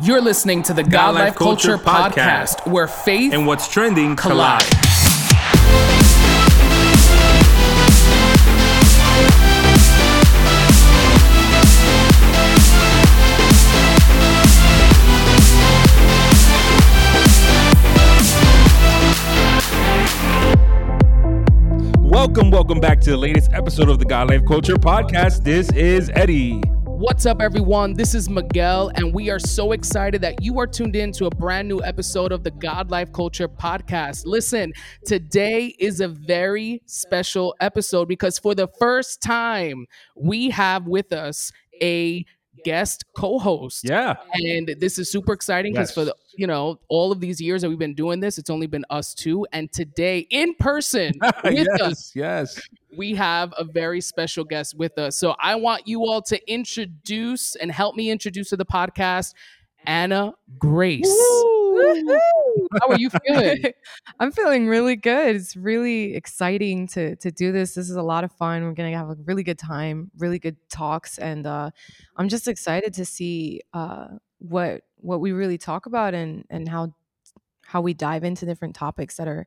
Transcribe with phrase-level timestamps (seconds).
[0.00, 4.62] You're listening to the God, Life Culture, podcast, where faith and what's trending collide.
[4.62, 5.82] collide.
[22.00, 25.44] Welcome, welcome back to the latest episode of the God Life Culture podcast.
[25.44, 26.62] This is Eddie.
[27.02, 27.94] What's up, everyone?
[27.94, 31.30] This is Miguel, and we are so excited that you are tuned in to a
[31.30, 34.22] brand new episode of the God Life Culture podcast.
[34.24, 34.72] Listen,
[35.04, 39.84] today is a very special episode because for the first time,
[40.16, 41.50] we have with us
[41.82, 42.24] a
[42.64, 43.88] guest co-host.
[43.88, 44.14] Yeah.
[44.34, 45.94] And this is super exciting because Yes.
[45.94, 48.66] for the you know all of these years that we've been doing this, it's only
[48.66, 49.46] been us two.
[49.52, 51.12] And today, in person
[51.44, 52.60] with us, yes, yes.
[52.96, 55.16] we have a very special guest with us.
[55.16, 59.34] So I want you all to introduce and help me introduce to the podcast
[59.86, 61.08] Anna Grace.
[62.80, 63.64] How are you feeling?
[64.20, 65.36] I'm feeling really good.
[65.36, 67.74] It's really exciting to to do this.
[67.74, 68.64] This is a lot of fun.
[68.64, 71.70] We're gonna have a really good time, really good talks, and uh,
[72.16, 74.08] I'm just excited to see uh,
[74.42, 76.94] what what we really talk about and and how
[77.64, 79.46] how we dive into different topics that are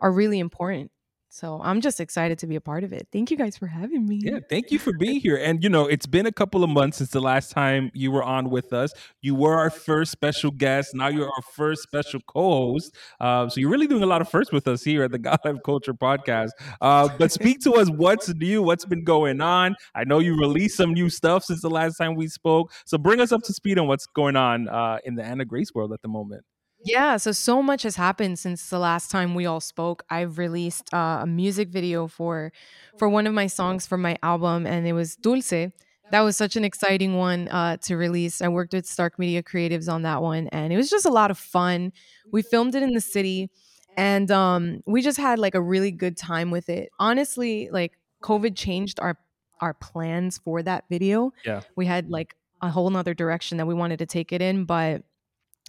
[0.00, 0.90] are really important.
[1.28, 3.08] So I'm just excited to be a part of it.
[3.12, 4.20] Thank you guys for having me.
[4.22, 5.36] Yeah, thank you for being here.
[5.36, 8.22] And you know, it's been a couple of months since the last time you were
[8.22, 8.92] on with us.
[9.20, 10.94] You were our first special guest.
[10.94, 12.96] Now you're our first special co-host.
[13.20, 15.38] Uh, so you're really doing a lot of firsts with us here at the God
[15.44, 16.50] Life Culture Podcast.
[16.80, 17.90] Uh, but speak to us.
[17.90, 18.62] What's new?
[18.62, 19.74] What's been going on?
[19.94, 22.72] I know you released some new stuff since the last time we spoke.
[22.86, 25.74] So bring us up to speed on what's going on uh, in the Anna Grace
[25.74, 26.44] world at the moment.
[26.84, 30.04] Yeah, so so much has happened since the last time we all spoke.
[30.10, 32.52] I've released uh, a music video for
[32.96, 35.72] for one of my songs from my album, and it was Dulce.
[36.10, 38.40] That was such an exciting one uh, to release.
[38.40, 41.30] I worked with Stark Media Creatives on that one, and it was just a lot
[41.30, 41.92] of fun.
[42.30, 43.50] We filmed it in the city,
[43.96, 46.90] and um, we just had like a really good time with it.
[47.00, 49.18] Honestly, like COVID changed our
[49.60, 51.32] our plans for that video.
[51.44, 51.62] Yeah.
[51.74, 55.02] we had like a whole nother direction that we wanted to take it in, but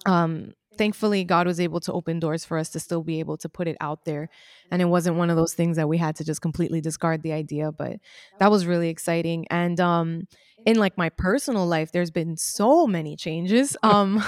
[0.05, 3.49] um thankfully god was able to open doors for us to still be able to
[3.49, 4.29] put it out there
[4.71, 7.31] and it wasn't one of those things that we had to just completely discard the
[7.31, 7.97] idea but
[8.39, 10.27] that was really exciting and um
[10.65, 14.23] in like my personal life there's been so many changes um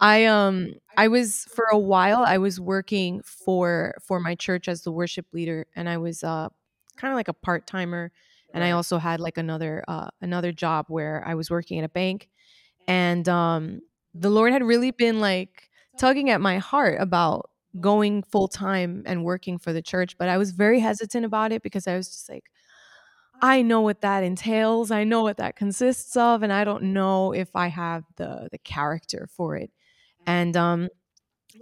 [0.00, 4.82] i um i was for a while i was working for for my church as
[4.82, 6.48] the worship leader and i was uh
[6.96, 8.12] kind of like a part-timer
[8.54, 11.88] and i also had like another uh another job where i was working at a
[11.88, 12.28] bank
[12.86, 13.80] and um
[14.14, 17.50] the Lord had really been like tugging at my heart about
[17.80, 21.62] going full time and working for the church, but I was very hesitant about it
[21.62, 22.44] because I was just like,
[23.40, 24.90] I know what that entails.
[24.90, 28.58] I know what that consists of, and I don't know if I have the the
[28.58, 29.70] character for it.
[30.26, 30.88] And um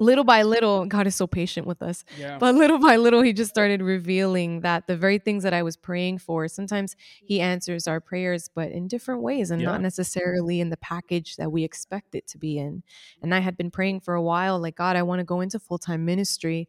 [0.00, 2.04] little by little, God is so patient with us.
[2.18, 2.38] Yeah.
[2.38, 5.76] But little by little, he just started revealing that the very things that I was
[5.76, 9.68] praying for, sometimes he answers our prayers, but in different ways and Yeah.
[9.68, 12.82] not necessarily in the package that we expect it to be in.
[13.22, 15.58] And I had been praying for a while, like, God, I want to go into
[15.60, 16.68] full time ministry.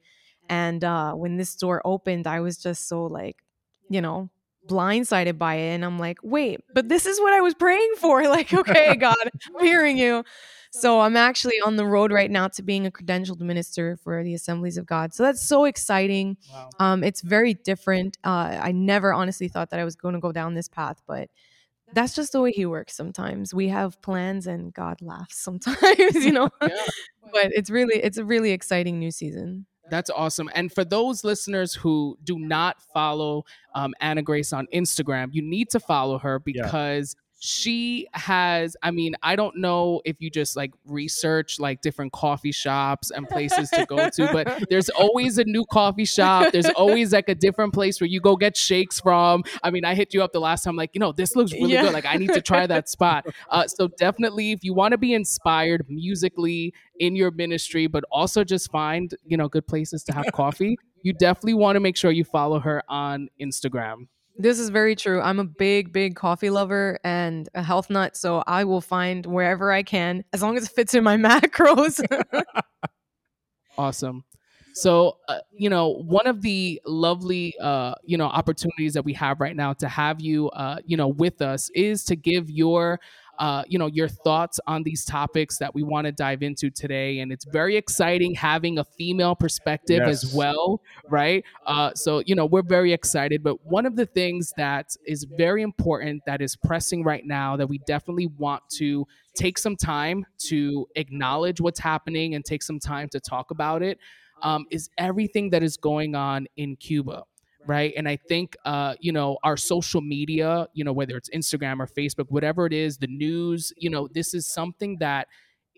[0.49, 3.37] And uh, when this door opened, I was just so like,
[3.89, 4.29] you know,
[4.67, 5.69] blindsided by it.
[5.75, 8.21] And I'm like, wait, but this is what I was praying for.
[8.27, 10.23] Like, okay, God, I'm hearing you.
[10.73, 14.33] So I'm actually on the road right now to being a credentialed minister for the
[14.33, 15.13] Assemblies of God.
[15.13, 16.37] So that's so exciting.
[16.51, 16.69] Wow.
[16.79, 18.17] Um, it's very different.
[18.23, 21.29] Uh, I never honestly thought that I was going to go down this path, but
[21.93, 22.95] that's just the way He works.
[22.95, 25.37] Sometimes we have plans, and God laughs.
[25.37, 25.75] Sometimes,
[26.15, 26.49] you know.
[26.61, 26.69] Yeah.
[27.33, 29.65] But it's really, it's a really exciting new season.
[29.89, 30.49] That's awesome.
[30.53, 33.43] And for those listeners who do not follow
[33.75, 39.15] um, Anna Grace on Instagram, you need to follow her because she has, I mean,
[39.23, 43.83] I don't know if you just like research like different coffee shops and places to
[43.87, 46.51] go to, but there's always a new coffee shop.
[46.51, 49.43] There's always like a different place where you go get shakes from.
[49.63, 51.73] I mean, I hit you up the last time, like, you know, this looks really
[51.73, 51.81] Yeah.
[51.81, 51.93] good.
[51.93, 53.25] Like, I need to try that spot.
[53.49, 58.43] Uh, so definitely, if you want to be inspired musically in your ministry, but also
[58.43, 62.11] just find you know good places to have coffee, you definitely want to make sure
[62.11, 64.07] you follow her on Instagram.
[64.37, 65.21] This is very true.
[65.21, 69.71] I'm a big, big coffee lover and a health nut, so I will find wherever
[69.71, 72.01] I can, as long as it fits in my macros.
[73.77, 74.23] Awesome.
[74.73, 79.39] So, uh, you know, one of the lovely, uh, you know, opportunities that we have
[79.41, 82.99] right now to have you, uh, you know, with us is to give your
[83.41, 87.21] uh, you know, your thoughts on these topics that we want to dive into today.
[87.21, 90.23] And it's very exciting having a female perspective yes.
[90.23, 90.79] as well,
[91.09, 91.43] right?
[91.65, 93.41] Uh, so, you know, we're very excited.
[93.41, 97.65] But one of the things that is very important that is pressing right now that
[97.65, 103.09] we definitely want to take some time to acknowledge what's happening and take some time
[103.09, 103.97] to talk about it
[104.43, 107.23] um, is everything that is going on in Cuba
[107.67, 107.93] right.
[107.97, 111.87] and i think uh you know our social media you know whether it's instagram or
[111.87, 115.27] facebook whatever it is the news you know this is something that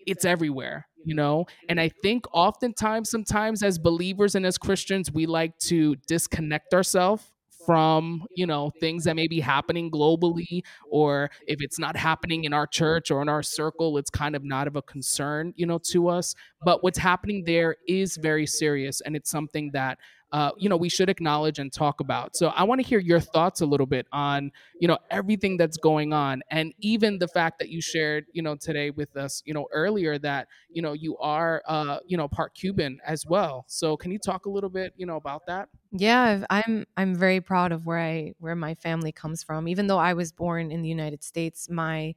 [0.06, 1.44] it's everywhere you know?
[1.68, 7.30] And i think oftentimes sometimes as believers and as christians we like to disconnect ourselves
[7.64, 12.52] from you know things that may be happening globally or if it's not happening in
[12.52, 15.78] our church or in our circle it's kind of not of a concern you know
[15.78, 16.34] to us.
[16.64, 19.98] But what's happening there is very serious and it's something that
[20.34, 22.34] uh, you know we should acknowledge and talk about.
[22.36, 24.50] So i want to hear your thoughts a little bit on
[24.80, 28.56] you know everything that's going on and even the fact that you shared you know
[28.56, 32.52] today with us you know earlier that you know you are uh, you know part
[32.54, 33.64] cuban as well.
[33.68, 35.68] So can you talk a little bit you know about that?
[35.92, 39.68] Yeah i'm i'm very proud of where i where my family comes from.
[39.68, 42.14] Even though i was born in the united states my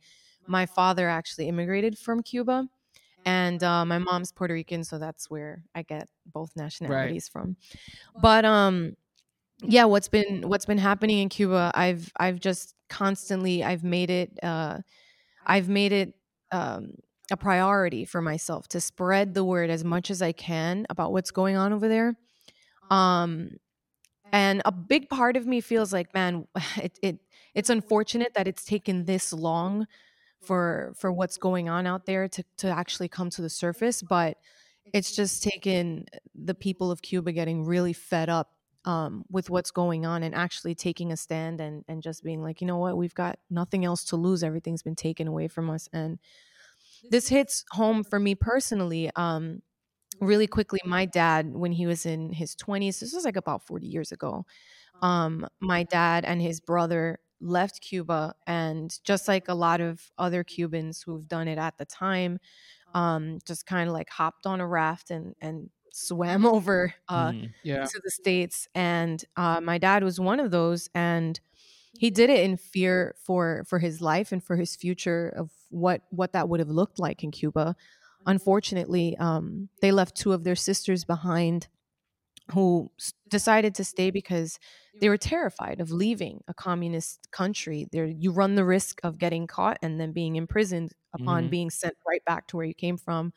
[0.48, 2.68] my father actually immigrated from cuba
[3.25, 7.42] and uh, my mom's Puerto Rican, so that's where I get both nationalities right.
[7.42, 7.58] from.
[8.22, 8.96] But um,
[9.62, 11.72] yeah, what's been what's been happening in Cuba?
[11.74, 14.80] I've I've just constantly I've made it uh,
[15.46, 16.14] I've made it
[16.52, 16.94] um,
[17.31, 21.31] a priority for myself to spread the word as much as I can about what's
[21.31, 22.16] going on over there.
[22.90, 23.58] Um,
[24.31, 26.48] and a big part of me feels like, man,
[26.78, 27.19] it, it
[27.54, 29.88] it's unfortunate that it's taken this long
[30.42, 34.38] for for what's going on out there to to actually come to the surface but
[34.94, 36.06] it's just taken
[36.36, 38.51] the people of Cuba getting really fed up
[38.86, 42.62] um, with what's going on and actually taking a stand and and just being like,
[42.62, 44.44] you know what, we've got nothing else to lose.
[44.44, 46.19] Everything's been taken away from us, and
[47.10, 49.12] this hits home for me personally.
[49.16, 49.62] Um,
[50.22, 53.88] really quickly, my dad, when he was in his twenties, this was like about forty
[53.88, 54.45] years ago.
[55.01, 60.44] Um, my dad and his brother left Cuba, and just like a lot of other
[60.44, 62.39] Cubans who've done it at the time,
[62.94, 67.51] um, just kind of like hopped on a raft and and swam over uh, mm,
[67.63, 67.86] yeah.
[67.86, 68.68] to the states.
[68.75, 71.39] And uh, my dad was one of those, and
[71.98, 76.01] he did it in fear for for his life and for his future of what
[76.10, 77.75] what that would have looked like in Cuba.
[78.25, 81.68] Unfortunately, um, they left two of their sisters behind
[82.52, 82.92] who
[83.30, 84.60] decided to stay because
[85.00, 87.88] they were terrified of leaving a communist country.
[87.92, 91.52] There, you run the risk of getting caught and then being imprisoned upon mm-hmm.
[91.52, 93.34] being sent right back to where you came from,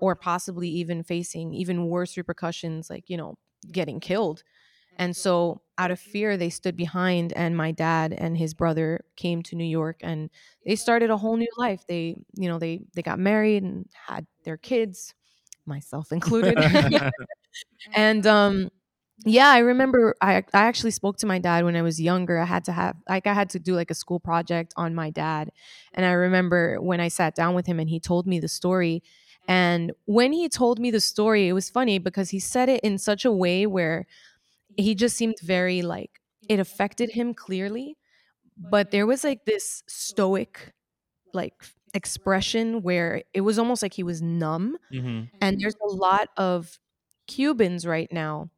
[0.00, 3.36] or possibly even facing even worse repercussions, like you know,
[3.70, 4.42] getting killed.
[4.98, 9.42] And so, out of fear, they stood behind, and my dad and his brother came
[9.44, 10.28] to New York, and
[10.66, 11.84] they started a whole new life.
[11.88, 15.14] They, you know, they they got married and had their kids,
[15.64, 16.58] myself included.
[17.94, 18.70] and um
[19.24, 22.44] yeah i remember I, I actually spoke to my dad when i was younger i
[22.44, 25.50] had to have like i had to do like a school project on my dad
[25.94, 29.02] and i remember when i sat down with him and he told me the story
[29.48, 32.98] and when he told me the story it was funny because he said it in
[32.98, 34.06] such a way where
[34.76, 37.96] he just seemed very like it affected him clearly
[38.56, 40.72] but there was like this stoic
[41.32, 41.54] like
[41.94, 45.24] expression where it was almost like he was numb mm-hmm.
[45.40, 46.78] and there's a lot of
[47.34, 48.50] cubans right now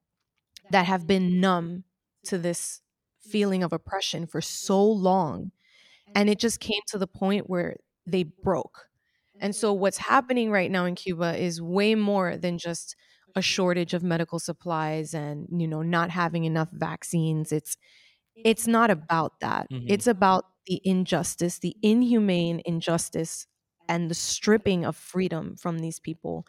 [0.71, 1.85] that have been numb
[2.25, 2.81] to this
[3.21, 5.50] feeling of oppression for so long.
[6.15, 7.76] And it just came to the point where
[8.06, 8.88] they broke.
[9.41, 12.95] And so, what's happening right now in Cuba is way more than just
[13.35, 17.76] a shortage of medical supplies and you know not having enough vaccines it's
[18.37, 19.87] it's not about that mm-hmm.
[19.88, 23.47] it's about the injustice the inhumane injustice
[23.88, 26.47] and the stripping of freedom from these people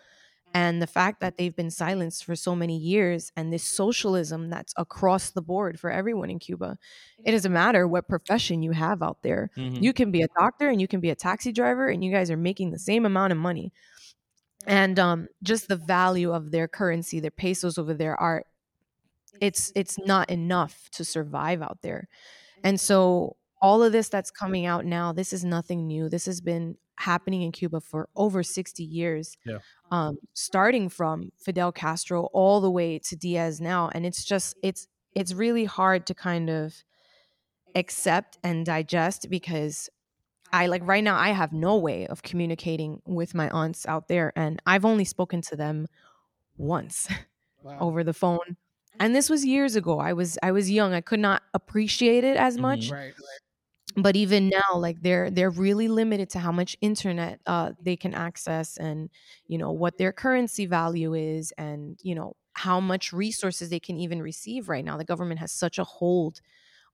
[0.56, 4.74] and the fact that they've been silenced for so many years and this socialism that's
[4.78, 6.78] across the board for everyone in Cuba.
[7.26, 9.52] It doesn't matter what profession you have out there.
[9.58, 9.84] Mm-hmm.
[9.84, 12.32] You can be a doctor and you can be a taxi driver and you guys
[12.32, 13.74] are making the same amount of money.
[14.66, 18.46] And um, just the value of their currency, their pesos over there are
[19.42, 22.08] it's it's not enough to survive out there.
[22.64, 26.08] And so all of this that's coming out now, this is nothing new.
[26.08, 29.38] This has been happening in Cuba for over 60 years.
[29.46, 29.60] Yeah.
[29.92, 33.90] Um, starting from Fidel Castro all the way to Diaz now.
[33.94, 36.74] And it's just it's it's really hard to kind of
[37.76, 39.90] accept and digest because
[40.52, 44.32] I like right now I have no way of communicating with my aunts out there
[44.36, 45.88] and I've only spoken to them
[46.58, 47.08] once
[47.64, 47.78] wow.
[47.80, 48.58] over the phone.
[48.98, 50.00] And this was years ago.
[50.00, 50.94] I was I was young.
[50.94, 52.62] I could not appreciate it as mm-hmm.
[52.62, 52.90] much.
[52.90, 53.42] Mm, right, right
[53.98, 58.14] but even now like they're they're really limited to how much internet uh, they can
[58.14, 59.10] access and
[59.48, 63.98] you know what their currency value is and you know how much resources they can
[63.98, 64.98] even receive right now.
[64.98, 66.40] The government has such a hold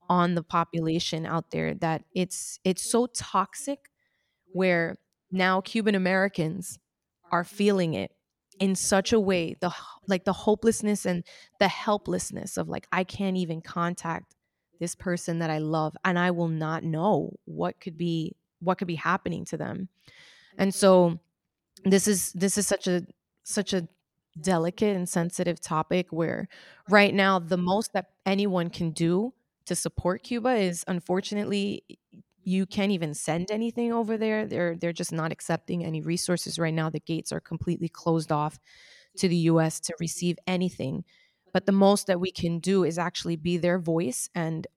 [0.09, 3.89] on the population out there that it's it's so toxic
[4.53, 4.97] where
[5.31, 6.79] now Cuban Americans
[7.31, 8.11] are feeling it
[8.59, 9.73] in such a way the
[10.07, 11.23] like the hopelessness and
[11.59, 14.35] the helplessness of like I can't even contact
[14.81, 18.87] this person that I love and I will not know what could be what could
[18.87, 19.87] be happening to them.
[20.57, 21.19] And so
[21.85, 23.05] this is this is such a
[23.43, 23.87] such a
[24.41, 26.47] delicate and sensitive topic where
[26.89, 29.33] right now the most that anyone can do
[29.65, 31.83] to support Cuba is unfortunately
[32.43, 34.47] you can't even send anything over there.
[34.47, 36.89] They're they're just not accepting any resources right now.
[36.89, 38.59] The gates are completely closed off
[39.17, 41.03] to the US to receive anything.
[41.53, 44.67] But the most that we can do is actually be their voice and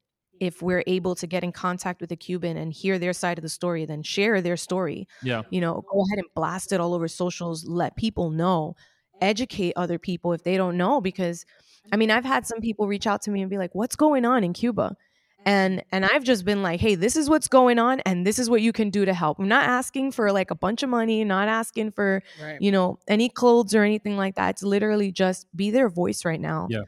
[0.40, 3.42] if we're able to get in contact with a Cuban and hear their side of
[3.42, 5.06] the story, then share their story.
[5.22, 5.42] Yeah.
[5.50, 8.74] You know, go ahead and blast it all over socials, let people know,
[9.20, 11.44] educate other people if they don't know because
[11.92, 14.24] I mean, I've had some people reach out to me and be like, "What's going
[14.24, 14.96] on in Cuba?"
[15.44, 18.48] And and i've just been like hey this is what's going on and this is
[18.50, 19.38] what you can do to help.
[19.38, 22.60] I'm not asking for like a bunch of money not asking for right.
[22.60, 24.50] you know any clothes or anything like that.
[24.50, 26.82] It's literally just be their voice right now yeah.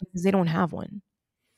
[0.00, 1.02] because they don't have one.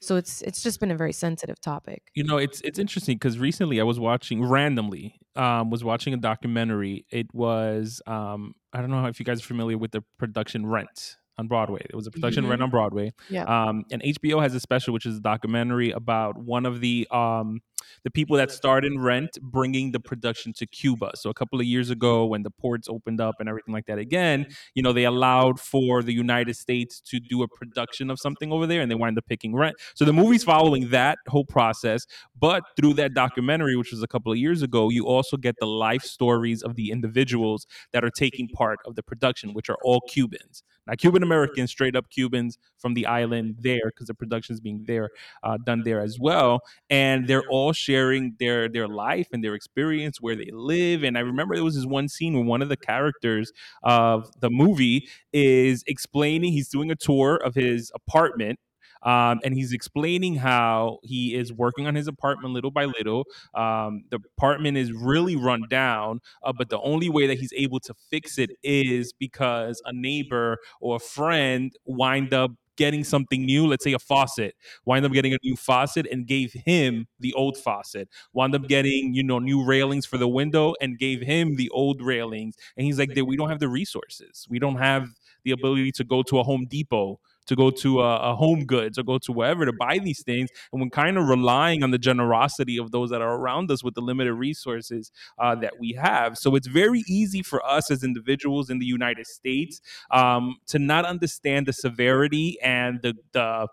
[0.01, 2.03] So it's it's just been a very sensitive topic.
[2.15, 6.19] You know it's it's interesting because recently i was watching randomly um was watching a
[6.19, 7.07] documentary.
[7.11, 11.17] It was um i don't know if you guys are familiar with the production rent
[11.39, 11.85] on Broadway.
[11.89, 12.63] It was a production mm-hmm.
[12.63, 13.13] on Broadway.
[13.29, 13.45] Yeah.
[13.45, 17.61] Um, and HBO has a special, which is a documentary about one of the um,
[18.03, 21.13] the people that starred in Rent bringing the production to Cuba.
[21.15, 23.99] So a couple of years ago, when the ports opened up and everything like that
[23.99, 28.53] again, you know, they allowed for the United States to do a production of something
[28.53, 29.77] over there, and they wind up picking Rent.
[29.95, 32.07] So the movie's following that whole process,
[32.39, 35.67] but through that documentary, which was a couple of years ago, you also get the
[35.67, 40.01] life stories of the individuals that are taking part of the production, which are all
[40.09, 40.63] Cubans.
[40.87, 44.85] Now, Cuban Americans, straight up Cubans from the island there, because the production is being
[44.87, 45.11] there,
[45.43, 46.61] uh, done there as well,
[46.91, 51.03] and they're all sharing their their life and their experience where they live.
[51.03, 54.51] And I remember there was this one scene where one of the characters of the
[54.51, 58.59] movie is explaining he's doing a tour of his apartment
[59.05, 63.25] um, and he's explaining how he is working on his apartment little by little.
[63.55, 67.81] Um, the apartment is really run down, uh, but the only way that he's able
[67.81, 73.67] to fix it is because a neighbor or a friend wind up getting something new,
[73.67, 77.57] let's say a faucet, wind up getting a new faucet and gave him the old
[77.57, 81.69] faucet, wound up getting, you know, new railings for the window and gave him the
[81.71, 82.57] old railings.
[82.77, 84.47] And he's like, we don't have the resources.
[84.51, 85.09] We don't have
[85.45, 88.99] the ability to go to a Home Depot to go to a, a, home goods
[88.99, 91.99] or go to wherever to buy these things and we're kind of relying on the
[91.99, 96.37] generosity of those that are around us with the limited resources uh, that we have
[96.37, 101.05] so it's very easy for us as individuals in the united states um, to not
[101.05, 103.67] understand the severity and the, the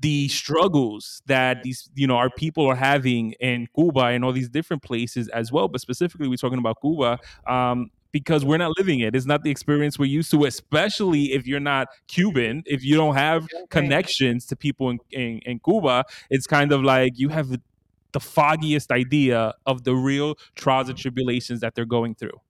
[0.00, 4.48] the struggles that these you know our people are having in Cuba and all these
[4.48, 5.68] different places as well.
[5.68, 7.18] But specifically, we're talking about Cuba.
[7.46, 9.14] Um, because we're not living it.
[9.14, 13.14] It's not the experience we're used to, especially if you're not Cuban, if you don't
[13.14, 16.04] have connections to people in, in, in Cuba.
[16.28, 17.50] It's kind of like you have
[18.12, 22.40] the foggiest idea of the real trials and tribulations that they're going through.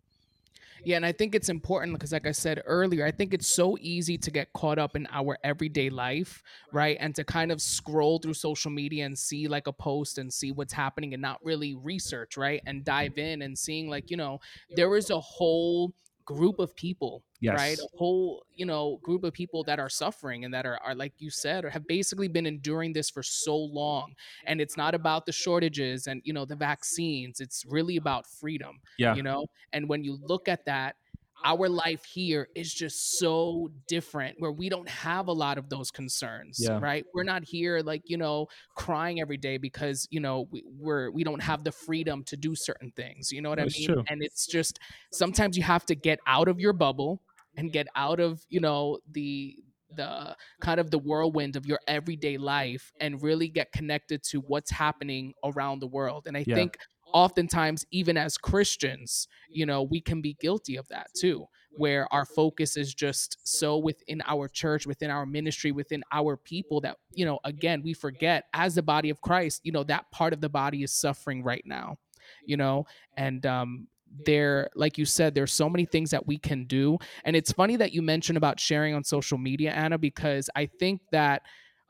[0.84, 3.76] Yeah, and I think it's important because, like I said earlier, I think it's so
[3.80, 6.96] easy to get caught up in our everyday life, right?
[7.00, 10.52] And to kind of scroll through social media and see like a post and see
[10.52, 12.62] what's happening and not really research, right?
[12.66, 14.40] And dive in and seeing, like, you know,
[14.76, 15.92] there is a whole
[16.24, 17.56] group of people yes.
[17.56, 20.94] right a whole you know group of people that are suffering and that are, are
[20.94, 24.14] like you said or have basically been enduring this for so long.
[24.46, 27.40] And it's not about the shortages and you know the vaccines.
[27.40, 29.14] It's really about freedom yeah.
[29.14, 29.46] you know?
[29.72, 30.96] And when you look at that
[31.44, 35.90] our life here is just so different where we don't have a lot of those
[35.90, 36.78] concerns yeah.
[36.80, 41.10] right we're not here like you know crying every day because you know we, we're
[41.10, 43.88] we don't have the freedom to do certain things you know what That's i mean
[43.88, 44.04] true.
[44.08, 44.78] and it's just
[45.12, 47.22] sometimes you have to get out of your bubble
[47.56, 49.56] and get out of you know the
[49.96, 54.70] the kind of the whirlwind of your everyday life and really get connected to what's
[54.70, 56.54] happening around the world and i yeah.
[56.54, 56.78] think
[57.12, 61.44] oftentimes even as christians you know we can be guilty of that too
[61.76, 66.80] where our focus is just so within our church within our ministry within our people
[66.80, 70.32] that you know again we forget as the body of christ you know that part
[70.32, 71.96] of the body is suffering right now
[72.44, 72.86] you know?
[73.16, 73.88] And um
[74.26, 76.98] there like you said there's so many things that we can do.
[77.24, 81.00] And it's funny that you mentioned about sharing on social media anna because i think
[81.12, 81.42] that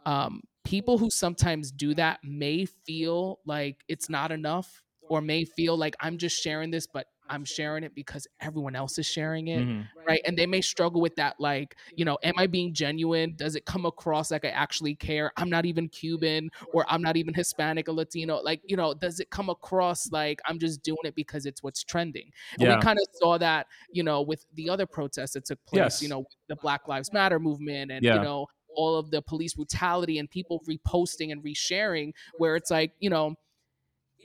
[0.04, 5.76] um people who sometimes do that may feel like it's not enough or may feel
[5.76, 9.60] like I'm just sharing this, but I'm sharing it because everyone else is sharing it,
[9.60, 9.82] mm-hmm.
[10.06, 10.20] right?
[10.24, 13.34] And they may struggle with that, like, you know, am I being genuine?
[13.36, 15.32] Does it come across like I actually care?
[15.36, 18.36] I'm not even Cuban or I'm not even Hispanic or Latino.
[18.36, 21.82] Like, you know, does it come across like I'm just doing it because it's what's
[21.82, 22.30] trending?
[22.58, 22.76] And yeah.
[22.76, 26.02] we kind of saw that, you know, with the other protests that took place, yes.
[26.02, 28.14] you know, the Black Lives Matter movement and, yeah.
[28.14, 32.92] you know, all of the police brutality and people reposting and resharing, where it's like,
[33.00, 33.34] you know,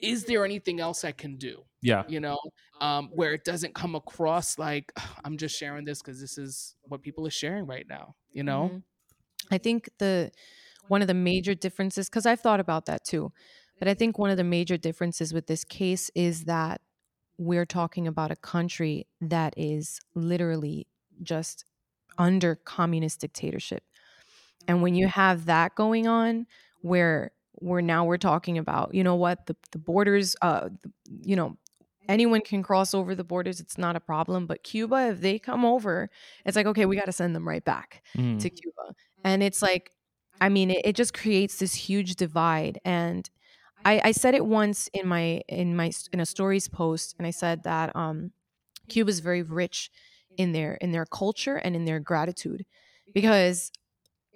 [0.02, 1.64] is there anything else I can do?
[1.82, 2.04] Yeah.
[2.08, 2.40] You know,
[2.82, 4.92] um, where it doesn't come across like
[5.24, 8.70] I'm just sharing this because this is what people are sharing right now, you know?
[8.70, 9.54] Mm-hmm.
[9.54, 10.32] I think the
[10.88, 13.32] one of the major differences, because I've thought about that too,
[13.80, 16.82] but I think one of the major differences with this case is that
[17.38, 20.88] we're talking about a country that is literally
[21.22, 21.66] just
[22.18, 23.84] under communist dictatorship.
[24.68, 26.48] And when you have that going on,
[26.82, 30.70] where where now we're talking about, you know what, the, the borders, uh,
[31.22, 31.58] you know,
[32.08, 33.60] anyone can cross over the borders.
[33.60, 34.48] It's not a problem.
[34.48, 36.10] But Cuba, if they come over,
[36.46, 38.40] it's like, okay, we got to send them right back mm.
[38.40, 38.96] to Cuba.
[39.24, 39.92] And it's like,
[40.42, 42.80] I mean, it, it just creates this huge divide.
[42.86, 43.30] And
[43.86, 47.32] I, I said it once in my in my in a stories post, and I
[47.32, 48.32] said that um,
[48.90, 49.92] Cuba is very rich
[50.38, 52.66] in their in their culture and in their gratitude
[53.14, 53.72] because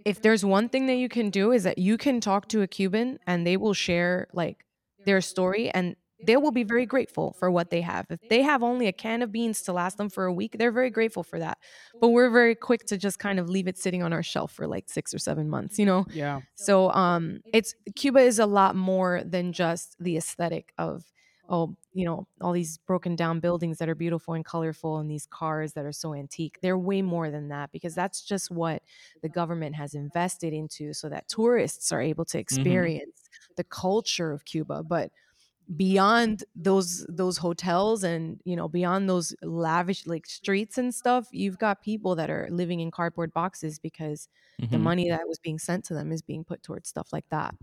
[0.05, 2.67] if there's one thing that you can do is that you can talk to a
[2.67, 4.65] Cuban and they will share like
[5.05, 8.05] their story and they will be very grateful for what they have.
[8.09, 10.71] If they have only a can of beans to last them for a week, they're
[10.71, 11.57] very grateful for that.
[12.01, 14.67] But we're very quick to just kind of leave it sitting on our shelf for
[14.67, 16.05] like 6 or 7 months, you know?
[16.11, 16.41] Yeah.
[16.55, 21.05] So um it's Cuba is a lot more than just the aesthetic of
[21.49, 25.25] oh, you know, all these broken down buildings that are beautiful and colorful and these
[25.25, 26.59] cars that are so antique.
[26.61, 28.83] They're way more than that because that's just what
[29.21, 32.41] the government has invested into so that tourists are able to mm-hmm.
[32.41, 33.53] experience mm-hmm.
[33.57, 34.83] the culture of Cuba.
[34.83, 35.11] But
[35.75, 41.59] beyond those those hotels and you know beyond those lavish like streets and stuff you've
[41.59, 44.27] got people that are living in cardboard boxes because
[44.59, 44.71] mm-hmm.
[44.71, 47.53] the money that was being sent to them is being put towards stuff like that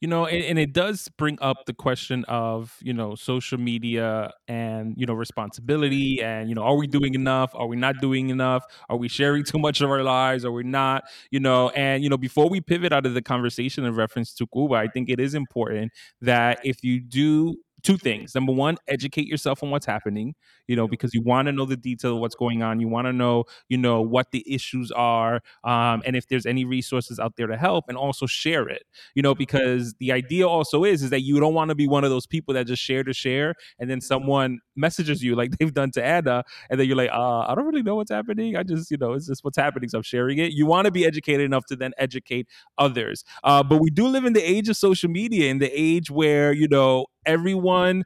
[0.00, 4.32] you know and, and, it does bring up the question of you know social media
[4.48, 7.50] and you know responsibility and you know are we doing enough?
[7.54, 8.64] Are we not doing enough?
[8.88, 10.44] Are we sharing too much of our lives?
[10.44, 11.04] Are we not?
[11.30, 14.46] You know and you know before we pivot out of the conversation in reference to
[14.52, 18.34] cuba i think it is important that if you do two things.
[18.34, 20.34] Number one, educate yourself on what's happening,
[20.66, 22.80] you know, because you want to know the detail of what's going on.
[22.80, 26.64] You want to know, you know, what the issues are, um, and if there's any
[26.64, 28.84] resources out there to help, and also share it,
[29.14, 32.04] you know, because the idea also is is that you don't want to be one
[32.04, 35.74] of those people that just share to share, and then someone messages you like they've
[35.74, 38.56] done to Anna, and then you're like, uh, I don't really know what's happening.
[38.56, 40.52] I just, you know, it's just what's happening, so I'm sharing it.
[40.52, 43.24] You want to be educated enough to then educate others.
[43.44, 46.52] Uh, but we do live in the age of social media, in the age where
[46.52, 48.04] you know everyone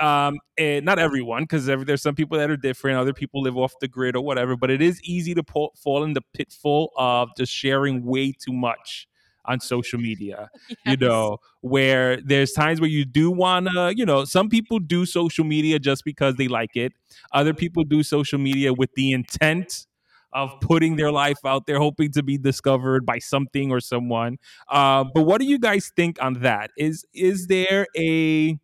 [0.00, 3.72] um and not everyone because there's some people that are different other people live off
[3.80, 7.28] the grid or whatever but it is easy to pull, fall in the pitfall of
[7.36, 9.06] just sharing way too much
[9.44, 10.78] on social media yes.
[10.86, 15.06] you know where there's times where you do want to you know some people do
[15.06, 16.92] social media just because they like it
[17.32, 19.86] other people do social media with the intent
[20.34, 24.36] of putting their life out there, hoping to be discovered by something or someone.
[24.68, 26.70] Uh, but what do you guys think on that?
[26.76, 28.58] Is is there a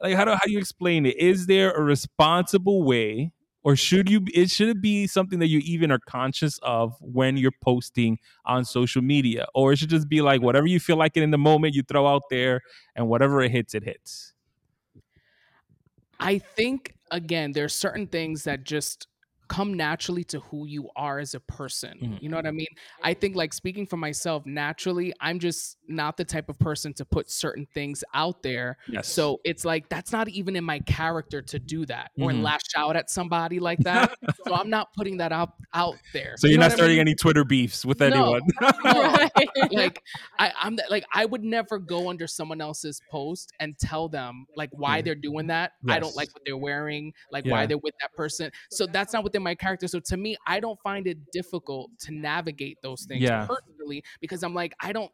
[0.00, 1.16] like how do how do you explain it?
[1.16, 3.32] Is there a responsible way,
[3.62, 4.24] or should you?
[4.34, 8.64] It should it be something that you even are conscious of when you're posting on
[8.64, 11.38] social media, or it should just be like whatever you feel like it in the
[11.38, 12.60] moment, you throw out there,
[12.96, 14.34] and whatever it hits, it hits.
[16.20, 19.06] I think again, there's certain things that just
[19.48, 21.98] come naturally to who you are as a person.
[22.00, 22.16] Mm-hmm.
[22.20, 22.66] You know what I mean?
[23.02, 27.04] I think like speaking for myself, naturally, I'm just not the type of person to
[27.04, 28.76] put certain things out there.
[28.88, 29.08] Yes.
[29.08, 32.24] So it's like that's not even in my character to do that mm-hmm.
[32.24, 34.14] or lash out at somebody like that.
[34.46, 36.34] so I'm not putting that out out there.
[36.36, 37.08] So you're you know not starting I mean?
[37.08, 38.42] any Twitter beefs with anyone.
[38.60, 39.28] No,
[39.70, 40.02] like
[40.38, 44.70] I, I'm like I would never go under someone else's post and tell them like
[44.72, 45.72] why they're doing that.
[45.84, 45.96] Yes.
[45.96, 47.52] I don't like what they're wearing, like yeah.
[47.52, 48.50] why they're with that person.
[48.70, 49.88] So that's not what within my character.
[49.88, 53.46] So to me, I don't find it difficult to navigate those things yeah.
[53.46, 55.10] personally because I'm like, I don't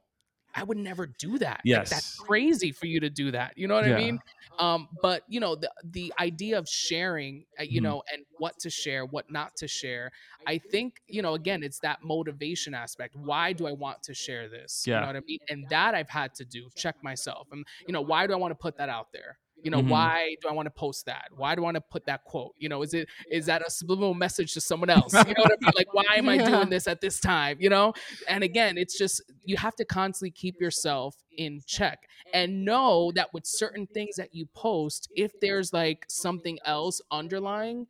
[0.57, 1.63] I would never do that.
[1.65, 1.79] Yes.
[1.79, 3.55] Like, that's crazy for you to do that.
[3.57, 3.97] You know what yeah.
[3.97, 4.21] I mean?
[4.61, 7.85] Um, but you know, the the idea of sharing, uh, you mm.
[7.85, 10.13] know, and what to share, what not to share.
[10.47, 13.17] I think, you know, again, it's that motivation aspect.
[13.17, 14.85] Why do I want to share this?
[14.87, 14.95] Yeah.
[14.95, 15.39] You know what I mean?
[15.49, 17.49] And that I've had to do, check myself.
[17.51, 19.39] And you know, why do I want to put that out there?
[19.65, 19.89] You know, mm-hmm.
[19.89, 21.29] why do I want to post that?
[21.35, 22.55] Why do I want to put that quote?
[22.59, 25.13] You know, is it is that a subliminal message to someone else?
[25.15, 25.73] You know what I mean?
[25.75, 26.51] Like, why am I yeah.
[26.51, 27.57] doing this at this time?
[27.61, 27.95] You know,
[28.29, 32.01] and again, it's just you have to constantly keep yourself in check
[32.35, 37.87] and know that with certain things that you post, if there's like something else underlying,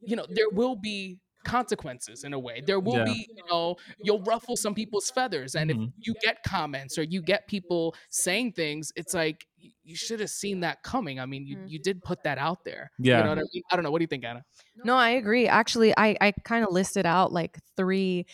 [0.00, 2.62] you know, there will be consequences in a way.
[2.64, 3.04] There will yeah.
[3.04, 5.54] be, you know, you'll ruffle some people's feathers.
[5.54, 5.84] And mm-hmm.
[5.84, 9.46] if you get comments or you get people saying things, it's like
[9.84, 11.20] you should have seen that coming.
[11.20, 11.66] I mean, you, mm-hmm.
[11.68, 12.90] you did put that out there.
[12.98, 13.18] Yeah.
[13.18, 13.62] You know I, mean?
[13.70, 13.90] I don't know.
[13.90, 14.44] What do you think, Anna?
[14.84, 15.46] No, I agree.
[15.46, 18.26] Actually, I, I kind of listed out like three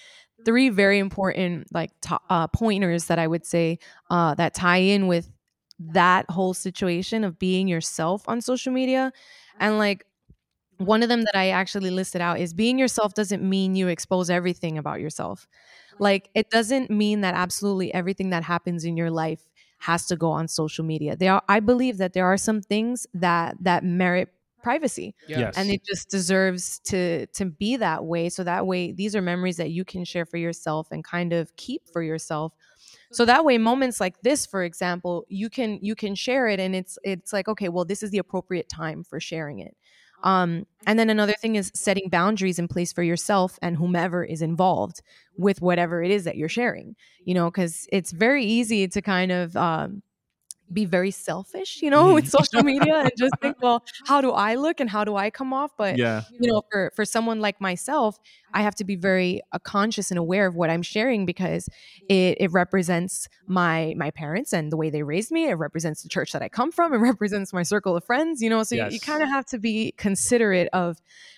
[0.44, 3.78] three very important like to, uh, pointers that I would say
[4.10, 5.30] uh, that tie in with
[5.78, 9.12] that whole situation of being yourself on social media.
[9.58, 10.04] And like
[10.78, 14.30] one of them that I actually listed out is being yourself doesn't mean you expose
[14.30, 15.46] everything about yourself.
[15.98, 19.40] Like it doesn't mean that absolutely everything that happens in your life
[19.78, 21.16] has to go on social media.
[21.16, 24.30] There are, I believe that there are some things that that merit
[24.62, 25.14] privacy.
[25.28, 25.56] Yes.
[25.56, 29.58] And it just deserves to to be that way so that way these are memories
[29.58, 32.52] that you can share for yourself and kind of keep for yourself.
[33.12, 36.74] So that way moments like this for example, you can you can share it and
[36.74, 39.76] it's it's like okay, well this is the appropriate time for sharing it.
[40.26, 44.42] Um, and then another thing is setting boundaries in place for yourself and whomever is
[44.42, 45.00] involved
[45.38, 49.30] with whatever it is that you're sharing, you know, because it's very easy to kind
[49.30, 50.02] of um,
[50.72, 52.38] be very selfish, you know, with mm-hmm.
[52.42, 55.52] social media and just think, well, how do I look and how do I come
[55.52, 55.70] off?
[55.78, 56.22] But yeah.
[56.32, 58.18] you know, for for someone like myself,
[58.57, 61.69] I have to be very uh, conscious and aware of what I'm sharing because
[62.09, 65.51] it it represents my my parents and the way they raised me.
[65.51, 66.95] It represents the church that I come from.
[66.95, 68.40] It represents my circle of friends.
[68.40, 68.90] You know, so yes.
[68.90, 70.97] you, you kind of have to be considerate of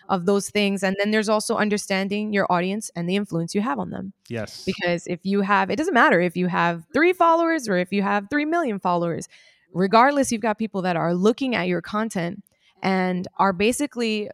[0.09, 0.85] of those things.
[0.85, 4.13] And then there's also understanding your audience and the influence you have on them.
[4.29, 4.65] Yes.
[4.65, 8.03] Because if you have, it doesn't matter if you have three followers or if you
[8.03, 9.29] have three million followers,
[9.75, 12.43] regardless, you've got people that are looking at your content
[12.83, 14.31] and are basically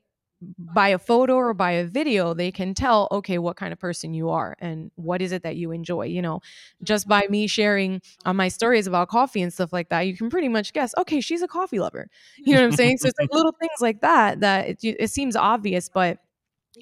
[0.58, 4.14] by a photo or by a video they can tell okay what kind of person
[4.14, 6.40] you are and what is it that you enjoy you know?
[6.82, 7.32] Just by mm-hmm.
[7.32, 10.72] me sharing on my stories about coffee and stuff like that you can pretty much
[10.72, 12.08] guess okay she's a coffee lover.
[12.38, 12.98] You know what i'm saying?
[12.98, 16.18] So it's like little things like that that it, it seems obvious but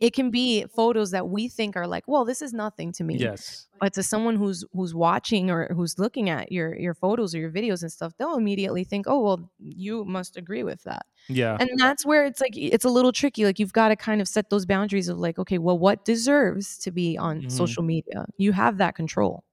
[0.00, 3.16] it can be photos that we think are like well this is nothing to me.
[3.16, 3.66] Yes.
[3.80, 7.50] But to someone who's who's watching or who's looking at your your photos or your
[7.50, 11.06] videos and stuff they'll immediately think oh well you must agree with that.
[11.28, 11.56] Yeah.
[11.58, 14.28] And that's where it's like it's a little tricky like you've got to kind of
[14.28, 17.48] set those boundaries of like okay well what deserves to be on mm-hmm.
[17.48, 18.26] social media?
[18.38, 19.44] You have that control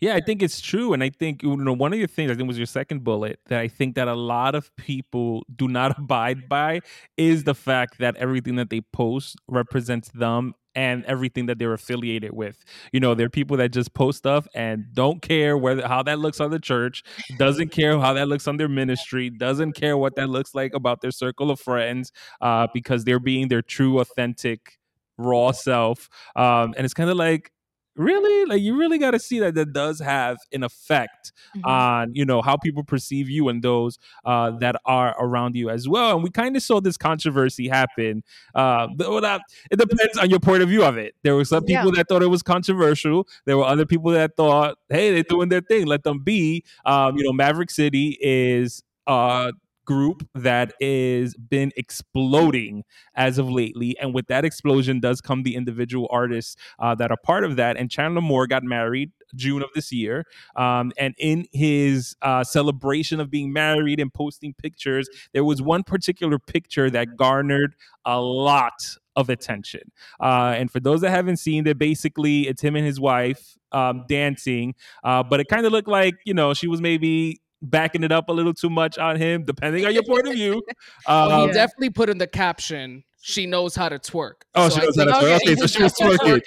[0.00, 2.34] yeah, I think it's true, and I think you know one of the things I
[2.34, 5.98] think was your second bullet that I think that a lot of people do not
[5.98, 6.80] abide by
[7.16, 12.32] is the fact that everything that they post represents them and everything that they're affiliated
[12.32, 12.64] with.
[12.92, 16.18] You know, there are people that just post stuff and don't care whether how that
[16.18, 17.02] looks on the church,
[17.38, 21.00] doesn't care how that looks on their ministry, doesn't care what that looks like about
[21.00, 24.78] their circle of friends, uh, because they're being their true, authentic,
[25.18, 26.08] raw self.
[26.36, 27.52] Um, and it's kind of like
[27.96, 31.66] really like you really got to see that that does have an effect mm-hmm.
[31.66, 35.88] on you know how people perceive you and those uh, that are around you as
[35.88, 38.22] well and we kind of saw this controversy happen
[38.54, 41.96] uh, it depends on your point of view of it there were some people yeah.
[41.96, 45.60] that thought it was controversial there were other people that thought hey they're doing their
[45.60, 49.52] thing let them be um, you know maverick city is uh
[49.84, 55.54] group that is been exploding as of lately and with that explosion does come the
[55.56, 59.70] individual artists uh, that are part of that and chandler moore got married June of
[59.74, 60.24] this year.
[60.56, 65.82] Um, and in his uh, celebration of being married and posting pictures, there was one
[65.82, 68.74] particular picture that garnered a lot
[69.16, 69.92] of attention.
[70.20, 74.04] Uh, and for those that haven't seen it, basically it's him and his wife um,
[74.08, 78.12] dancing, uh, but it kind of looked like, you know, she was maybe backing it
[78.12, 80.62] up a little too much on him, depending on your point of view.
[81.06, 84.42] Um, well, he definitely put in the caption, she knows how to twerk.
[84.54, 85.36] Oh, so she knows how to twerk.
[85.36, 86.42] Okay, so she was twerking.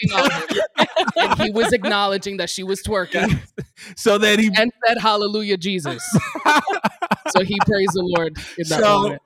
[1.18, 3.40] and he was acknowledging that she was twerking.
[3.96, 6.04] so then he and said, Hallelujah, Jesus.
[7.30, 9.22] so he praised the Lord in that so, moment.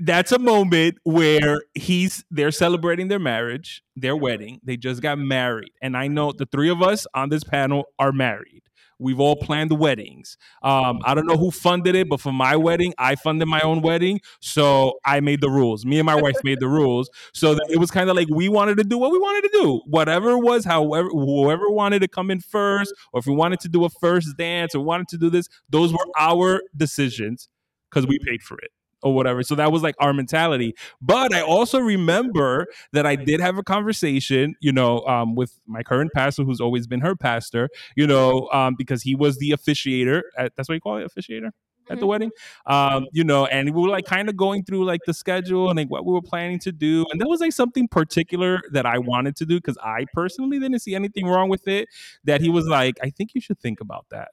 [0.00, 4.60] That's a moment where he's they're celebrating their marriage, their wedding.
[4.64, 5.70] They just got married.
[5.82, 8.63] And I know the three of us on this panel are married.
[8.98, 10.36] We've all planned the weddings.
[10.62, 13.82] Um, I don't know who funded it, but for my wedding, I funded my own
[13.82, 14.20] wedding.
[14.40, 15.84] So I made the rules.
[15.84, 17.10] Me and my wife made the rules.
[17.32, 19.80] So it was kind of like we wanted to do what we wanted to do.
[19.86, 23.84] Whatever was, however, whoever wanted to come in first, or if we wanted to do
[23.84, 27.48] a first dance or wanted to do this, those were our decisions
[27.90, 28.70] because we paid for it
[29.04, 29.42] or whatever.
[29.42, 30.74] So that was like our mentality.
[31.00, 35.82] But I also remember that I did have a conversation, you know, um, with my
[35.82, 40.22] current pastor, who's always been her pastor, you know, um, because he was the officiator.
[40.36, 41.50] At, that's what you call it, officiator.
[41.90, 42.30] at the wedding.
[42.66, 45.76] Um, you know, and we were like kind of going through like the schedule and
[45.76, 47.04] like what we were planning to do.
[47.10, 50.80] And there was like something particular that I wanted to do because I personally didn't
[50.80, 51.88] see anything wrong with it.
[52.24, 54.28] That he was like, I think you should think about that.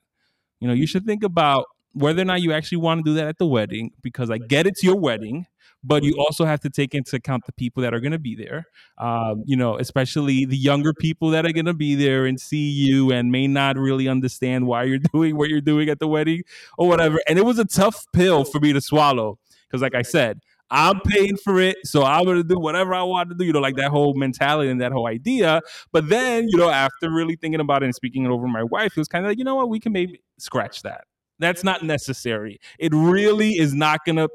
[0.59, 3.27] You know, you should think about whether or not you actually want to do that
[3.27, 5.47] at the wedding because I get it's your wedding
[5.83, 8.35] but you also have to take into account the people that are going to be
[8.35, 8.67] there.
[8.97, 12.69] Um, you know, especially the younger people that are going to be there and see
[12.69, 16.43] you and may not really understand why you're doing what you're doing at the wedding
[16.77, 17.19] or whatever.
[17.27, 20.39] And it was a tough pill for me to swallow because, like I said,
[20.73, 23.43] I'm paying for it, so I'm gonna do whatever I want to do.
[23.43, 25.61] You know, like that whole mentality and that whole idea.
[25.91, 28.93] But then, you know, after really thinking about it and speaking it over my wife,
[28.95, 31.05] it was kind of like, you know what, we can maybe scratch that.
[31.41, 32.59] That's not necessary.
[32.79, 34.29] It really is not gonna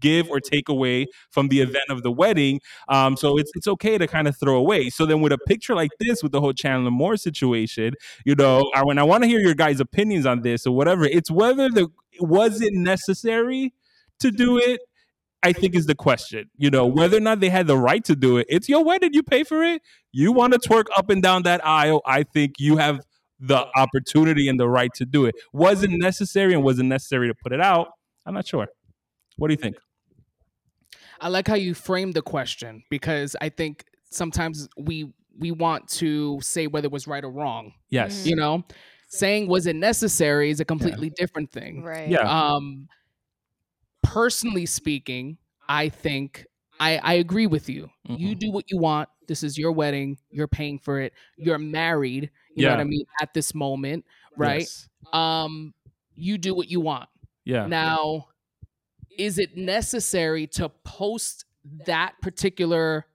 [0.00, 2.60] give or take away from the event of the wedding.
[2.88, 4.90] Um, so it's it's okay to kind of throw away.
[4.90, 7.94] So then with a picture like this, with the whole Chandler Moore situation,
[8.24, 11.04] you know, I, when I want to hear your guys' opinions on this or whatever,
[11.04, 11.88] it's whether the
[12.20, 13.74] was it necessary
[14.20, 14.80] to do it.
[15.44, 16.48] I think is the question.
[16.56, 18.46] You know, whether or not they had the right to do it.
[18.48, 19.12] It's your wedding.
[19.12, 19.82] You pay for it.
[20.12, 22.00] You want to twerk up and down that aisle.
[22.06, 23.00] I think you have
[23.42, 25.34] the opportunity and the right to do it.
[25.52, 27.88] Was it necessary and was it necessary to put it out?
[28.24, 28.68] I'm not sure.
[29.36, 29.76] What do you think?
[31.20, 36.40] I like how you framed the question because I think sometimes we we want to
[36.40, 37.72] say whether it was right or wrong.
[37.90, 38.26] Yes.
[38.26, 38.64] You know,
[39.08, 41.14] saying was it necessary is a completely yeah.
[41.16, 41.82] different thing.
[41.82, 42.08] Right.
[42.08, 42.20] Yeah.
[42.20, 42.88] Um
[44.02, 46.46] personally speaking, I think
[46.78, 47.90] I, I agree with you.
[48.08, 48.16] Mm-hmm.
[48.16, 49.08] You do what you want.
[49.28, 50.18] This is your wedding.
[50.30, 51.12] You're paying for it.
[51.36, 52.30] You're married.
[52.54, 52.70] You yeah.
[52.70, 53.04] know what I mean?
[53.20, 54.04] At this moment,
[54.36, 54.60] right?
[54.60, 54.88] Yes.
[55.12, 55.74] Um,
[56.14, 57.08] you do what you want.
[57.44, 57.66] Yeah.
[57.66, 58.28] Now,
[59.18, 61.44] is it necessary to post
[61.86, 63.06] that particular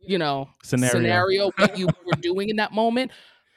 [0.00, 3.10] you know scenario, scenario what you were doing in that moment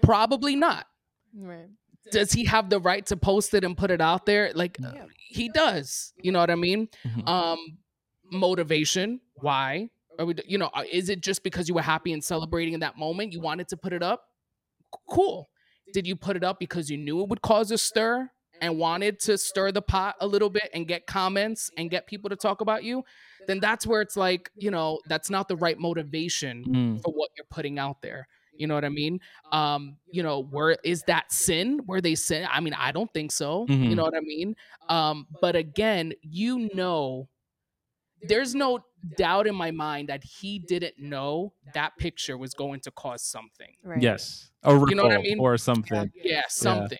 [0.04, 0.88] probably not
[1.36, 1.70] right
[2.12, 5.06] does he have the right to post it and put it out there like yeah.
[5.16, 7.28] he does you know what i mean mm-hmm.
[7.28, 7.60] um
[8.32, 12.24] motivation why are we you know uh, is it just because you were happy and
[12.24, 14.26] celebrating in that moment you wanted to put it up
[15.10, 15.50] cool
[15.94, 18.30] did you put it up because you knew it would cause a stir
[18.62, 22.30] and wanted to stir the pot a little bit and get comments and get people
[22.30, 23.04] to talk about you,
[23.48, 27.04] then that's where it's like, you know, that's not the right motivation mm.
[27.04, 28.28] for what you're putting out there.
[28.58, 29.20] You know what I mean?
[29.52, 31.82] Um, you know, where is that sin?
[31.86, 32.48] Where they sin?
[32.50, 33.66] I mean, I don't think so.
[33.68, 33.84] Mm-hmm.
[33.84, 34.56] You know what I mean?
[34.88, 37.28] Um, but again, you know,
[38.22, 38.80] there's no
[39.18, 43.74] doubt in my mind that he didn't know that picture was going to cause something.
[43.84, 44.02] Right.
[44.02, 44.52] Yes.
[44.64, 45.40] Or you know what I mean?
[45.40, 46.12] Or something.
[46.16, 46.90] Yeah, something.
[46.92, 46.98] Yeah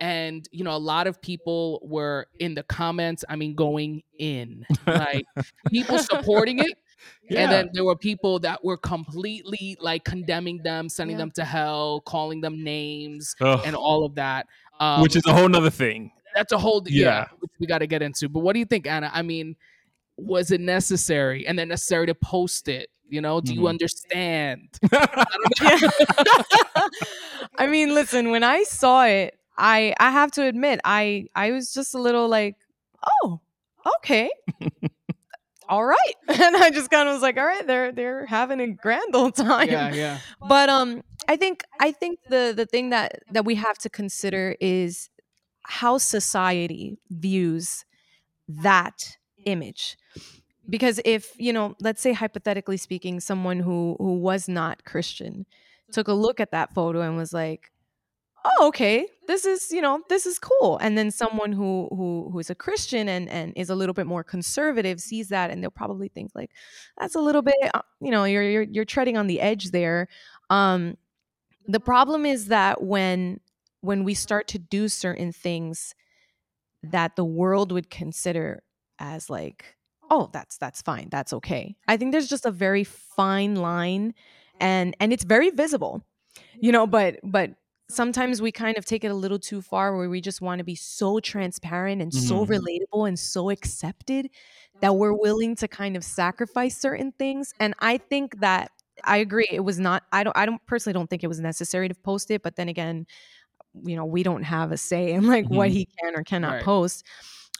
[0.00, 4.64] and you know a lot of people were in the comments i mean going in
[4.86, 5.26] like
[5.70, 6.74] people supporting it
[7.28, 7.40] yeah.
[7.40, 11.22] and then there were people that were completely like condemning them sending yeah.
[11.22, 13.60] them to hell calling them names Ugh.
[13.64, 14.46] and all of that
[14.80, 17.78] um, which is a whole nother thing that's a whole yeah, yeah which we got
[17.78, 19.56] to get into but what do you think anna i mean
[20.16, 23.60] was it necessary and then necessary to post it you know do mm-hmm.
[23.60, 24.78] you understand
[27.58, 31.72] I mean listen when i saw it I I have to admit, I I was
[31.72, 32.56] just a little like,
[33.22, 33.40] oh,
[33.98, 34.30] okay.
[35.68, 36.14] all right.
[36.28, 39.34] And I just kind of was like, all right, they're they're having a grand old
[39.34, 39.68] time.
[39.68, 40.18] Yeah, yeah.
[40.46, 44.56] But um I think I think the the thing that that we have to consider
[44.60, 45.08] is
[45.62, 47.84] how society views
[48.48, 49.96] that image.
[50.68, 55.46] Because if, you know, let's say hypothetically speaking, someone who who was not Christian
[55.92, 57.70] took a look at that photo and was like,
[58.46, 60.78] oh okay this is you know this is cool.
[60.78, 64.06] And then someone who who who is a christian and and is a little bit
[64.06, 66.52] more conservative sees that and they'll probably think like
[66.98, 70.08] that's a little bit uh, you know you're you're, you're treading on the edge there.
[70.50, 70.96] Um
[71.66, 73.40] the problem is that when
[73.80, 75.94] when we start to do certain things
[76.82, 78.62] that the world would consider
[78.98, 79.75] as like
[80.10, 84.14] oh that's that's fine that's okay i think there's just a very fine line
[84.60, 86.02] and and it's very visible
[86.60, 87.50] you know but but
[87.88, 90.64] sometimes we kind of take it a little too far where we just want to
[90.64, 92.26] be so transparent and mm-hmm.
[92.26, 94.28] so relatable and so accepted
[94.80, 98.70] that we're willing to kind of sacrifice certain things and i think that
[99.04, 101.88] i agree it was not i don't i don't personally don't think it was necessary
[101.88, 103.06] to post it but then again
[103.84, 105.56] you know we don't have a say in like mm-hmm.
[105.56, 106.64] what he can or cannot right.
[106.64, 107.04] post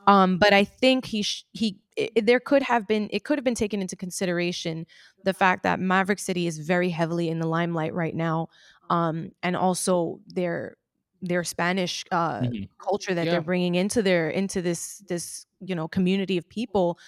[0.07, 3.45] um but i think he sh- he it, there could have been it could have
[3.45, 4.87] been taken into consideration
[5.25, 8.49] the fact that maverick city is very heavily in the limelight right now
[8.91, 10.77] um, and also their
[11.23, 12.65] their Spanish uh, mm-hmm.
[12.79, 13.33] culture that yeah.
[13.33, 16.99] they're bringing into their into this this you know community of people.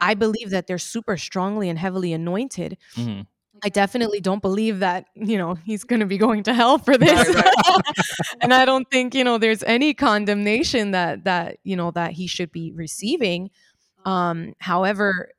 [0.00, 2.78] I believe that they're super strongly and heavily anointed.
[2.96, 3.22] Mm-hmm.
[3.62, 6.96] I definitely don't believe that, you know, he's going to be going to hell for
[6.96, 7.28] this.
[7.28, 7.82] Right, right.
[8.40, 12.26] and I don't think, you know, there's any condemnation that that, you know, that he
[12.26, 13.50] should be receiving.
[14.04, 15.30] Um however,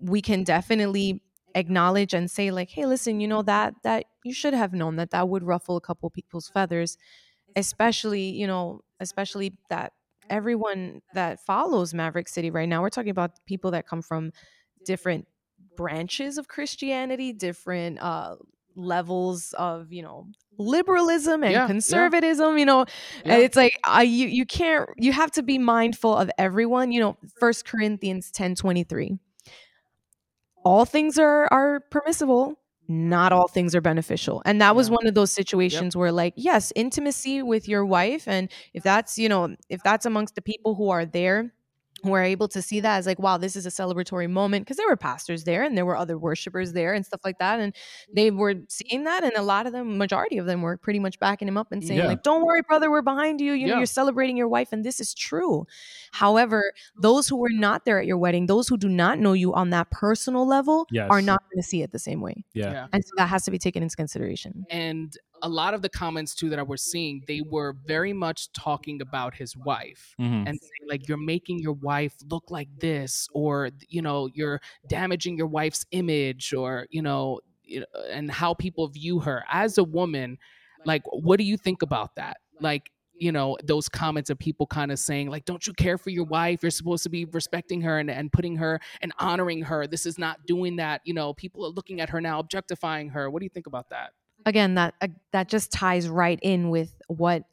[0.00, 1.22] we can definitely
[1.54, 5.10] acknowledge and say like, "Hey, listen, you know that that you should have known that
[5.12, 6.96] that would ruffle a couple people's feathers,
[7.56, 9.92] especially, you know, especially that
[10.30, 14.32] everyone that follows Maverick City right now, we're talking about people that come from
[14.84, 15.26] different
[15.76, 18.36] branches of Christianity, different uh,
[18.76, 20.26] levels of you know
[20.58, 22.58] liberalism and yeah, conservatism yeah.
[22.58, 22.84] you know
[23.24, 23.36] yeah.
[23.36, 27.16] it's like I, you you can't you have to be mindful of everyone you know
[27.38, 29.18] first corinthians 10 23
[30.64, 35.14] all things are are permissible not all things are beneficial and that was one of
[35.14, 35.98] those situations yep.
[35.98, 40.34] where like yes intimacy with your wife and if that's you know if that's amongst
[40.34, 41.52] the people who are there
[42.04, 44.76] who are able to see that as like, wow, this is a celebratory moment because
[44.76, 47.58] there were pastors there and there were other worshipers there and stuff like that.
[47.60, 47.74] And
[48.14, 48.38] they mm-hmm.
[48.38, 49.24] were seeing that.
[49.24, 51.82] And a lot of them, majority of them were pretty much backing him up and
[51.82, 52.06] saying, yeah.
[52.06, 53.54] like, don't worry, brother, we're behind you.
[53.54, 55.66] You know, you're celebrating your wife and this is true.
[56.12, 59.54] However, those who were not there at your wedding, those who do not know you
[59.54, 61.08] on that personal level yes.
[61.10, 62.44] are not going to see it the same way.
[62.52, 62.70] Yeah.
[62.70, 62.86] yeah.
[62.92, 64.66] And so that has to be taken into consideration.
[64.68, 68.50] And a lot of the comments too that I was seeing, they were very much
[68.52, 70.46] talking about his wife mm-hmm.
[70.46, 75.36] and saying like you're making your wife look like this, or you know you're damaging
[75.36, 77.40] your wife's image, or you know,
[78.10, 80.38] and how people view her as a woman.
[80.86, 82.38] Like, what do you think about that?
[82.60, 86.10] Like, you know those comments of people kind of saying like don't you care for
[86.10, 89.86] your wife you're supposed to be respecting her and, and putting her and honoring her
[89.86, 93.30] this is not doing that you know people are looking at her now objectifying her
[93.30, 94.10] what do you think about that
[94.46, 97.44] again that uh, that just ties right in with what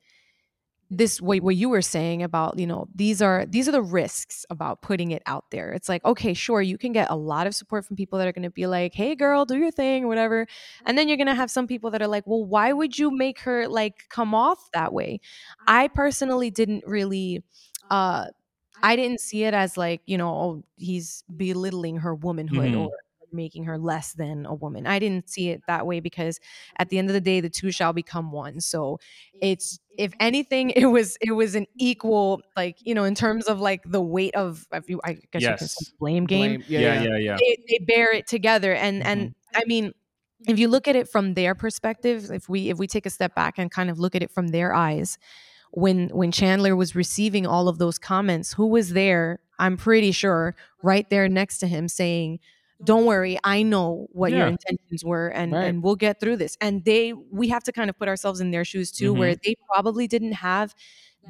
[0.94, 4.46] this what, what you were saying about you know these are these are the risks
[4.50, 5.72] about putting it out there.
[5.72, 8.34] It's like okay sure you can get a lot of support from people that are
[8.34, 10.46] going to be like hey girl do your thing or whatever.
[10.86, 13.10] And then you're going to have some people that are like well why would you
[13.10, 15.22] make her like come off that way?
[15.66, 17.44] I personally didn't really
[17.90, 18.26] uh
[18.84, 22.82] i didn't see it as like you know oh, he's belittling her womanhood mm-hmm.
[22.82, 22.92] or
[23.34, 24.88] making her less than a woman.
[24.88, 26.40] I didn't see it that way because
[26.78, 28.62] at the end of the day the two shall become one.
[28.62, 29.00] So
[29.42, 33.60] it's if anything it was it was an equal like you know in terms of
[33.60, 35.44] like the weight of if you I guess yes.
[35.44, 36.60] you can say blame game.
[36.60, 36.64] Blame.
[36.68, 37.18] Yeah, yeah, yeah.
[37.18, 37.38] yeah.
[37.40, 39.10] They, they, bear it together and mm-hmm.
[39.10, 39.94] and I mean
[40.48, 43.36] if you look at it from their perspective, if we if we take a step
[43.36, 45.18] back and kind of look at it from their eyes,
[45.72, 49.40] when when Chandler was receiving all of those comments, who was there?
[49.60, 52.40] I'm pretty sure right there next to him saying,
[52.84, 54.40] don't worry i know what yeah.
[54.40, 55.66] your intentions were and right.
[55.66, 58.52] and we'll get through this and they we have to kind of put ourselves in
[58.52, 59.20] their shoes too mm-hmm.
[59.20, 60.74] where they probably didn't have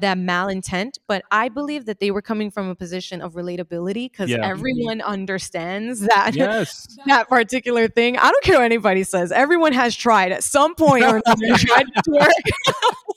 [0.00, 4.30] that malintent but i believe that they were coming from a position of relatability because
[4.30, 4.38] yeah.
[4.42, 6.96] everyone understands that yes.
[7.04, 11.04] that particular thing i don't care what anybody says everyone has tried at some point
[11.04, 12.30] or another tried to work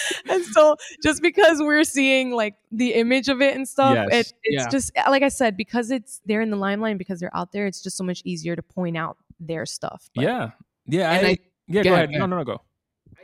[0.30, 4.08] and so just because we're seeing like the image of it and stuff, yes.
[4.10, 4.68] it, it's yeah.
[4.68, 7.82] just like I said, because it's they're in the limelight, because they're out there, it's
[7.82, 10.08] just so much easier to point out their stuff.
[10.14, 10.50] But, yeah.
[10.86, 11.10] Yeah.
[11.10, 12.10] I, I, yeah, go ahead.
[12.10, 12.60] No, no, no, go.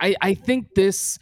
[0.00, 1.18] I, I think this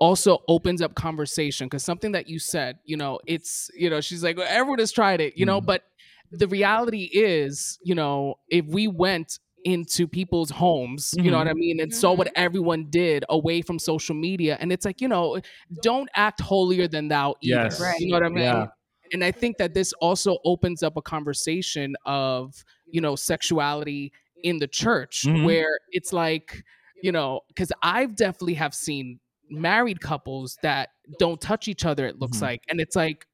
[0.00, 4.24] also opens up conversation because something that you said, you know, it's, you know, she's
[4.24, 5.66] like, well, everyone has tried it, you know, mm.
[5.66, 5.84] but
[6.30, 11.24] the reality is, you know, if we went into people's homes, mm-hmm.
[11.24, 11.56] you know what mm-hmm.
[11.56, 11.98] I mean, and mm-hmm.
[11.98, 14.56] saw what everyone did away from social media.
[14.60, 15.40] And it's like, you know,
[15.82, 17.62] don't act holier than thou either.
[17.62, 17.80] Yes.
[17.80, 17.98] Right.
[17.98, 18.44] You know what I mean?
[18.44, 18.66] Yeah.
[19.12, 24.58] And I think that this also opens up a conversation of, you know, sexuality in
[24.58, 25.44] the church mm-hmm.
[25.44, 26.62] where it's like,
[27.02, 32.18] you know, because I've definitely have seen married couples that don't touch each other, it
[32.18, 32.46] looks mm-hmm.
[32.46, 32.62] like.
[32.68, 33.26] And it's like,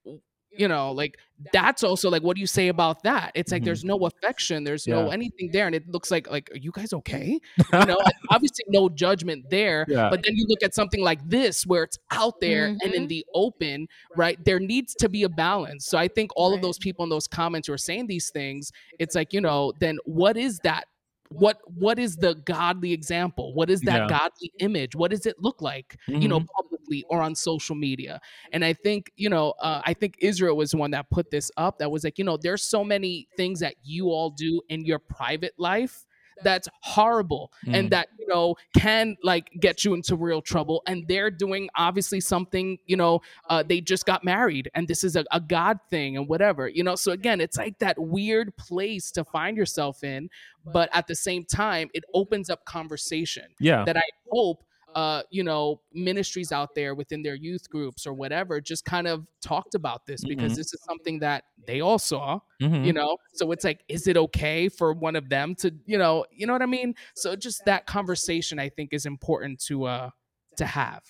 [0.53, 1.17] you know like
[1.53, 3.67] that's also like what do you say about that it's like mm-hmm.
[3.67, 4.95] there's no affection there's yeah.
[4.95, 7.39] no anything there and it looks like like are you guys okay
[7.73, 7.99] you know
[8.31, 10.11] obviously no judgment there yeah.
[10.11, 12.79] but then you look at something like this where it's out there mm-hmm.
[12.83, 13.09] and in mm-hmm.
[13.09, 13.87] the open
[14.17, 16.57] right there needs to be a balance so i think all right.
[16.57, 19.73] of those people in those comments who are saying these things it's like you know
[19.81, 20.85] then what is that
[21.31, 24.19] what what is the godly example what is that yeah.
[24.19, 26.21] godly image what does it look like mm-hmm.
[26.21, 26.62] you know mm-hmm.
[26.62, 28.21] publicly or on social media
[28.53, 31.51] and i think you know uh, i think israel was the one that put this
[31.57, 34.85] up that was like you know there's so many things that you all do in
[34.85, 36.05] your private life
[36.42, 37.74] that's horrible mm.
[37.74, 42.20] and that you know can like get you into real trouble and they're doing obviously
[42.20, 46.16] something you know uh, they just got married and this is a, a god thing
[46.16, 50.29] and whatever you know so again it's like that weird place to find yourself in
[50.72, 54.62] but at the same time it opens up conversation yeah that i hope
[54.94, 59.26] uh, you know, ministries out there within their youth groups or whatever just kind of
[59.40, 60.56] talked about this because Mhm.
[60.56, 62.77] this is something that they all saw, Mhm.
[62.81, 63.17] you know.
[63.35, 66.52] So it's like, is it okay for one of them to, you know, you know
[66.52, 66.94] what I mean?
[67.15, 70.10] So just that conversation I think is important to uh
[70.56, 71.04] to have.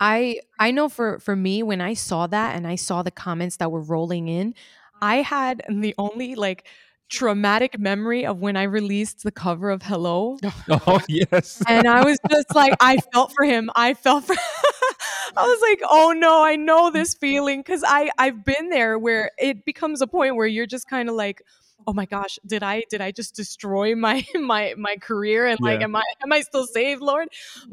[0.00, 3.56] I I know for for me when I saw that and I saw the comments
[3.58, 4.54] that were rolling in,
[5.00, 6.66] I had the only like
[7.10, 10.38] traumatic memory of when I released the cover of Hello
[10.68, 11.62] Oh yes.
[11.68, 13.70] and I was just like I felt for him.
[13.76, 14.34] I felt for
[15.36, 19.30] I was like, "Oh no, I know this feeling cuz I I've been there where
[19.38, 21.42] it becomes a point where you're just kind of like
[21.86, 25.80] Oh my gosh, did I did I just destroy my my my career and like
[25.80, 25.84] Yeah.
[25.84, 27.28] am I am I still saved, Lord?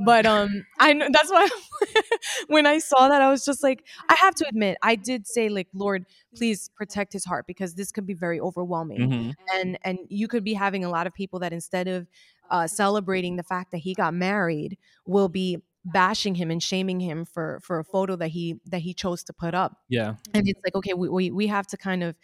[0.05, 1.47] But um I know that's why
[2.47, 5.49] when I saw that I was just like I have to admit I did say
[5.49, 6.05] like Lord,
[6.35, 9.33] please protect his heart because this could be very overwhelming Mhm.
[9.53, 12.07] and and you could be having a lot of people that instead of
[12.49, 17.23] uh, celebrating the fact that he got married will be bashing him and shaming him
[17.25, 20.15] for for a photo that he that he chose to put up Yeah.
[20.33, 22.15] and it's like okay we we, we have to kind of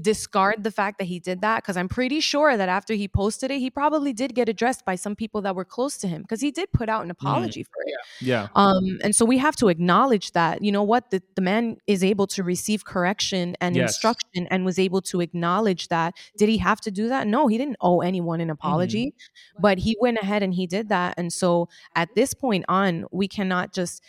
[0.00, 3.50] discard the fact that he did that because i'm pretty sure that after he posted
[3.50, 6.40] it he probably did get addressed by some people that were close to him because
[6.40, 8.48] he did put out an apology for it Yeah.
[8.54, 12.02] um, and so we have to acknowledge that, you know what, the, the man is
[12.04, 13.90] able to receive correction and Yes.
[13.90, 16.14] instruction and was able to acknowledge that.
[16.36, 17.26] Did he have to do that?
[17.26, 19.14] No, he didn't owe anyone an apology,
[19.60, 21.14] but he went ahead and he did that.
[21.16, 24.02] And so at this point on, we cannot just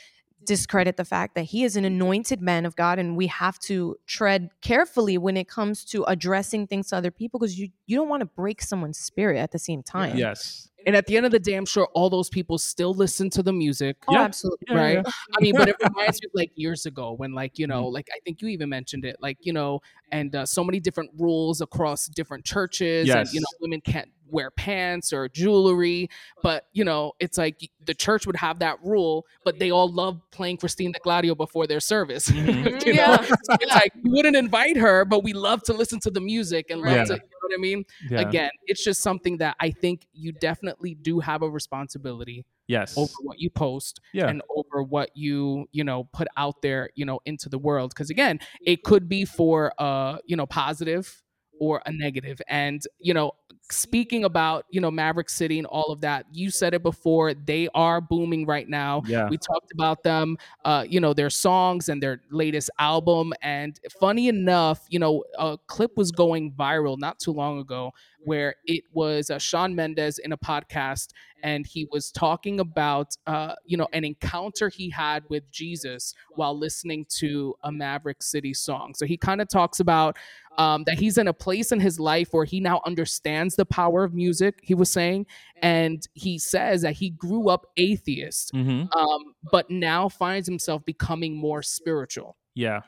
[0.51, 3.95] discredit the fact that he is an anointed man of God and we have to
[4.05, 8.09] tread carefully when it comes to addressing things to other people because you you don't
[8.09, 10.17] want to break someone's spirit at the same time.
[10.17, 10.69] Yes.
[10.85, 13.43] And at the end of the day, I'm sure all those people still listen to
[13.43, 13.97] the music.
[14.07, 14.21] Oh, Yeah.
[14.23, 14.75] absolutely.
[14.75, 14.93] Right?
[14.95, 15.11] yeah.
[15.37, 17.79] I mean, but it reminds me of like years ago when, like, you Mm-hmm.
[17.81, 20.79] know, like I think you even mentioned it, like, you know, and uh, so many
[20.79, 26.09] different rules across different churches, and you know, women can't wear pants or jewelry,
[26.41, 30.19] but you know, it's like the church would have that rule, but they all love
[30.31, 32.29] playing Christine D'Clario before their service.
[32.31, 32.85] Mhm.
[32.85, 33.21] you know, Yeah.
[33.25, 36.69] So it's like we wouldn't invite her, but we love to listen to the music
[36.69, 37.03] and love Yeah.
[37.05, 37.85] to, you know what I mean?
[38.09, 38.21] Yeah.
[38.21, 42.97] Again, it's just something that I think you definitely do have a responsibility Yes.
[42.97, 44.27] over what you post Yeah.
[44.29, 48.09] and over what you you know put out there you know into the world because
[48.09, 51.21] again it could be for uh you know positive
[51.59, 53.33] or a negative and you know
[53.71, 57.67] speaking about you know maverick city and all of that you said it before they
[57.73, 59.29] are booming right now Yeah.
[59.29, 64.27] we talked about them uh you know their songs and their latest album and funny
[64.27, 67.91] enough you know a clip was going viral not too long ago
[68.23, 71.07] where it was uh, Shawn Mendes in a podcast
[71.41, 76.55] and he was talking about uh, you know an encounter he had with Jesus while
[76.55, 78.93] listening to a Maverick City song.
[78.93, 80.17] So he kind of talks about
[80.57, 84.03] um, that he's in a place in his life where he now understands the power
[84.03, 84.59] of music.
[84.61, 85.25] He was saying,
[85.61, 88.91] and he says that he grew up atheist, Mm-hmm.
[88.97, 92.81] um, but now finds himself becoming more spiritual Yeah.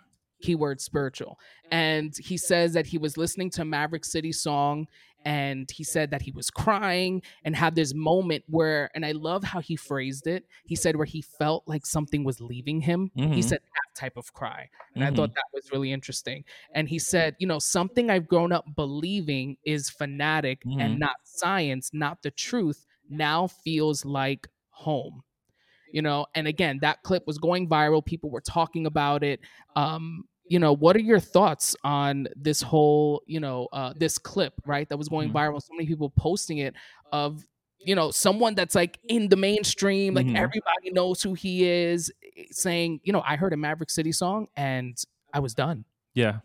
[0.44, 1.40] Keyword spiritual.
[1.72, 4.88] And he says that he was listening to Maverick City song
[5.26, 9.44] and he said that he was crying and had this moment where, and I love
[9.44, 10.46] how he phrased it.
[10.66, 13.10] He said where he felt like something was leaving him.
[13.32, 13.50] He Mhm.
[13.50, 14.70] said that type of cry.
[14.96, 15.16] And I Mhm.
[15.16, 16.44] thought that was really interesting.
[16.74, 20.80] And he said, you know, something I've grown up believing is fanatic Mhm.
[20.82, 25.24] and not science, not the truth, now feels like home
[25.92, 29.40] you know and again that clip was going viral people were talking about it
[29.76, 34.54] um you know what are your thoughts on this whole you know uh this clip
[34.66, 35.34] right that was going Mhm.
[35.34, 36.74] viral so many people posting it
[37.12, 37.44] of
[37.80, 40.36] you know someone that's like in the mainstream like Mhm.
[40.36, 44.48] everybody knows who he is eh, saying you know i heard a maverick city song
[44.56, 44.98] and
[45.34, 46.40] i was done Yeah.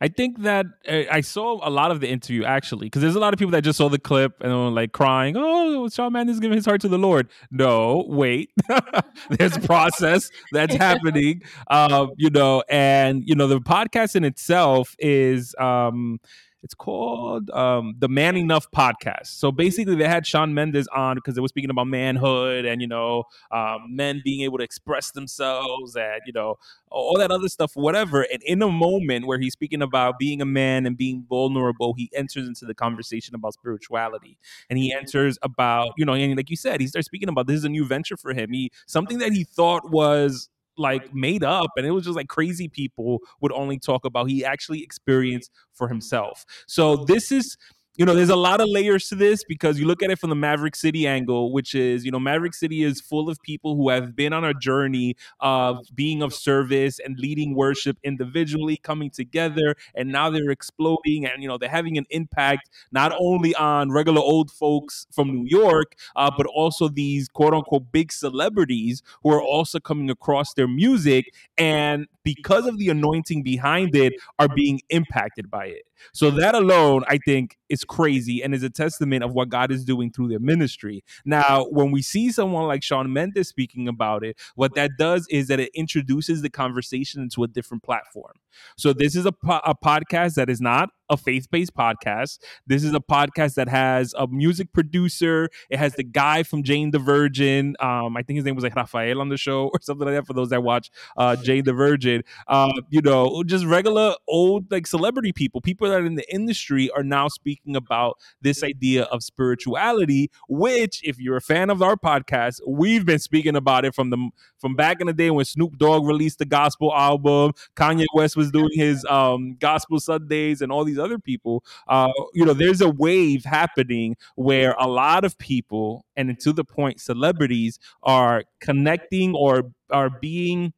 [0.00, 3.20] I think that uh, I saw a lot of the interview actually, because there's a
[3.20, 6.40] lot of people that just saw the clip and were like crying, "Oh, Shawn Mendes
[6.40, 8.50] giving his heart to the Lord." No, wait,
[9.30, 14.94] there's a process that's happening, um, you know, and you know the podcast in itself
[14.98, 16.20] is um,
[16.62, 19.26] it's called um, the Man Enough podcast.
[19.26, 22.86] So basically, they had Shawn Mendes on because they were speaking about manhood and you
[22.86, 26.58] know um, men being able to express themselves and you know
[26.90, 28.22] all that other stuff, whatever.
[28.22, 32.10] And in a moment where he's speaking about being a man and being vulnerable, he
[32.14, 34.36] enters into the conversation about spirituality.
[34.68, 37.58] And he enters about, you know, and like you said, he starts speaking about this
[37.58, 38.52] is a new venture for him.
[38.52, 42.68] He something that he thought was like made up and it was just like crazy
[42.68, 46.44] people would only talk about he actually experienced for himself.
[46.66, 47.56] So this is
[47.96, 50.30] you know, there's a lot of layers to this because you look at it from
[50.30, 53.90] the Maverick City angle, which is, you know, Maverick City is full of people who
[53.90, 59.74] have been on a journey of being of service and leading worship individually, coming together,
[59.94, 64.20] and now they're exploding and, you know, they're having an impact not only on regular
[64.20, 69.42] old folks from New York, uh, but also these quote unquote big celebrities who are
[69.42, 71.26] also coming across their music
[71.58, 75.82] and because of the anointing behind it are being impacted by it.
[76.12, 79.84] So that alone, I think, is crazy and is a testament of what God is
[79.84, 81.04] doing through their ministry.
[81.24, 85.48] Now, when we see someone like Shawn Mendes speaking about it, what that does is
[85.48, 88.34] that it introduces the conversation into a different platform.
[88.76, 92.38] So this is a, po- a podcast that is not a faith-based podcast.
[92.66, 95.50] This is a podcast that has a music producer.
[95.68, 97.76] It has the guy from Jane the Virgin.
[97.80, 100.26] Um, I think his name was like Rafael on the show or something like that.
[100.26, 104.86] For those that watch uh, Jane the Virgin, uh, you know, just regular old like
[104.86, 109.22] celebrity people, people that are in the industry are now speaking about this idea of
[109.22, 110.30] spirituality.
[110.48, 114.30] Which, if you're a fan of our podcast, we've been speaking about it from the
[114.58, 118.50] from back in the day when Snoop Dogg released the gospel album, Kanye West was
[118.50, 121.64] doing his um, gospel Sundays, and all these other people.
[121.88, 126.64] Uh, you know, there's a wave happening where a lot of people, and to the
[126.64, 130.72] point, celebrities are connecting or are being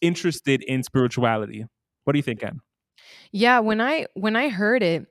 [0.00, 1.64] interested in spirituality.
[2.04, 2.60] What do you think, Anne?
[3.32, 5.06] Yeah, when I when I heard it,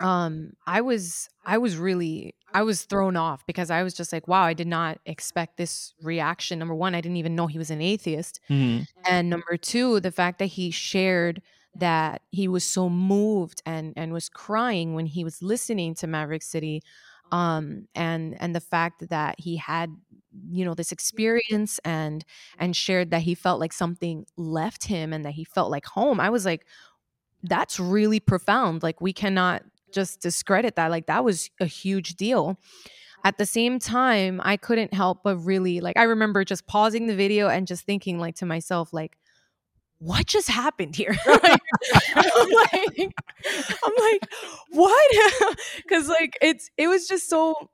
[0.00, 4.28] um, I was I was really I was thrown off because I was just like,
[4.28, 6.58] wow, I did not expect this reaction.
[6.58, 8.84] Number one, I didn't even know he was an atheist, mm-hmm.
[9.08, 11.42] and number two, the fact that he shared
[11.76, 16.42] that he was so moved and and was crying when he was listening to Maverick
[16.42, 16.82] City
[17.32, 19.90] um and and the fact that he had
[20.50, 22.24] you know this experience and
[22.58, 26.20] and shared that he felt like something left him and that he felt like home
[26.20, 26.66] i was like
[27.44, 29.62] that's really profound like we cannot
[29.92, 32.58] just discredit that like that was a huge deal.
[33.22, 37.16] At the same time i couldn't help but really like i remember just pausing the
[37.16, 39.16] video and just thinking like to myself like
[40.04, 41.16] what just happened here?
[41.26, 41.40] I'm,
[42.52, 43.14] like,
[43.84, 44.28] I'm like,
[44.70, 45.56] what?
[45.76, 47.70] Because like it's it was just so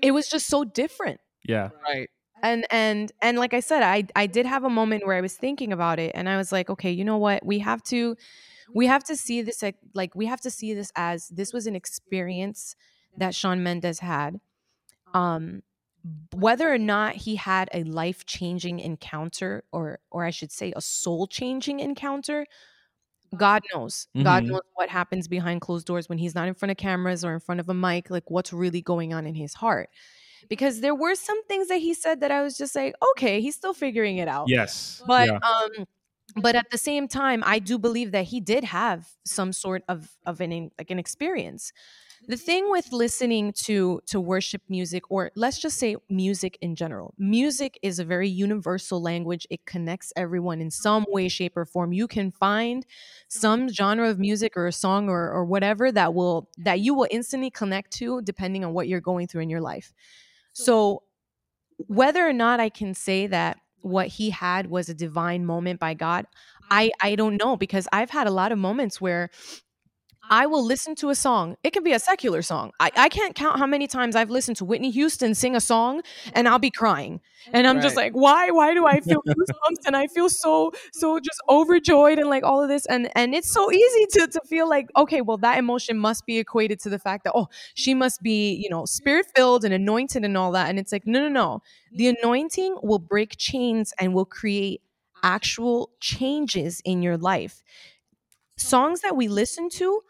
[0.00, 1.20] it was just so different.
[1.46, 1.70] Yeah.
[1.86, 2.08] Right.
[2.42, 5.34] And and and like I said, I I did have a moment where I was
[5.34, 7.44] thinking about it and I was like, okay, you know what?
[7.44, 8.16] We have to
[8.72, 9.62] we have to see this
[9.94, 12.76] like we have to see this as this was an experience
[13.16, 14.40] that Shawn Mendes had.
[15.12, 15.62] Um
[16.34, 21.80] whether or not he had a life-changing encounter or or I should say a soul-changing
[21.80, 22.46] encounter
[23.36, 24.08] God knows.
[24.14, 24.24] Mm-hmm.
[24.24, 27.34] God knows what happens behind closed doors when he's not in front of cameras or
[27.34, 29.90] in front of a mic like what's really going on in his heart.
[30.48, 33.54] Because there were some things that he said that I was just like, okay, he's
[33.54, 34.46] still figuring it out.
[34.48, 35.02] Yes.
[35.06, 35.38] But yeah.
[35.38, 35.86] um
[36.36, 40.10] but at the same time, I do believe that he did have some sort of
[40.26, 41.72] of an like an experience
[42.26, 47.14] the thing with listening to to worship music or let's just say music in general
[47.18, 49.46] music is a very universal language.
[49.50, 51.92] It connects everyone in some way shape or form.
[51.92, 52.86] You can find
[53.28, 57.08] some genre of music or a song or, or whatever that will that you will
[57.10, 59.92] instantly connect to depending on what you're going through in your life.
[60.52, 61.02] So
[61.76, 65.92] whether or not i can say that what he had was a divine moment by
[65.94, 66.26] god
[66.70, 69.30] i i don't know because i've had a lot of moments where
[70.30, 71.56] I will listen to a song.
[71.62, 72.72] It can be a secular song.
[72.80, 76.02] I, I can't count how many times I've listened to Whitney Houston sing a song
[76.32, 77.20] and I'll be crying.
[77.52, 77.82] And I'm right.
[77.82, 78.50] just like, why?
[78.50, 79.86] Why do I feel goosebumps?
[79.86, 82.86] and I feel so, so just overjoyed and like all of this.
[82.86, 86.38] And and it's so easy to to feel like, okay, well, that emotion must be
[86.38, 90.24] equated to the fact that, oh, she must be, you know, spirit filled and anointed
[90.24, 90.70] and all that.
[90.70, 91.62] And it's like, no, no, no.
[91.92, 94.80] The anointing will break chains and will create
[95.22, 97.62] actual changes in your life.
[98.56, 100.00] Songs that we listen to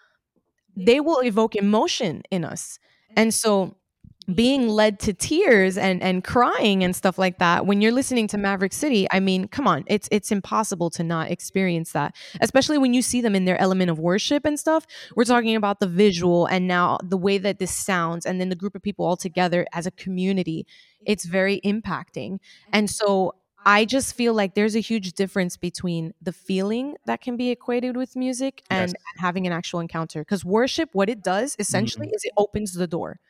[0.77, 0.85] Mm-hmm.
[0.87, 2.79] they will evoke emotion in us.
[3.17, 4.33] And so mm-hmm.
[4.33, 8.39] being led to tears and and crying and stuff like that when you're listening to
[8.39, 12.93] Maverick City I mean come on it's it's impossible to not experience that especially when
[12.93, 14.87] you see them in their element of worship and stuff.
[15.15, 18.57] We're talking about the visual and now the way that this sounds and then the
[18.57, 20.67] group of people all together as a community.
[21.07, 22.41] It's very impacting.
[22.73, 23.07] And mm-hmm.
[23.07, 23.35] so
[23.67, 27.97] I just feel like there's a huge difference between the feeling that can be equated
[27.97, 29.03] with music and yes.
[29.19, 30.21] having an actual encounter.
[30.21, 32.15] Because worship, what it does essentially mm-hmm.
[32.15, 33.21] is it opens the door.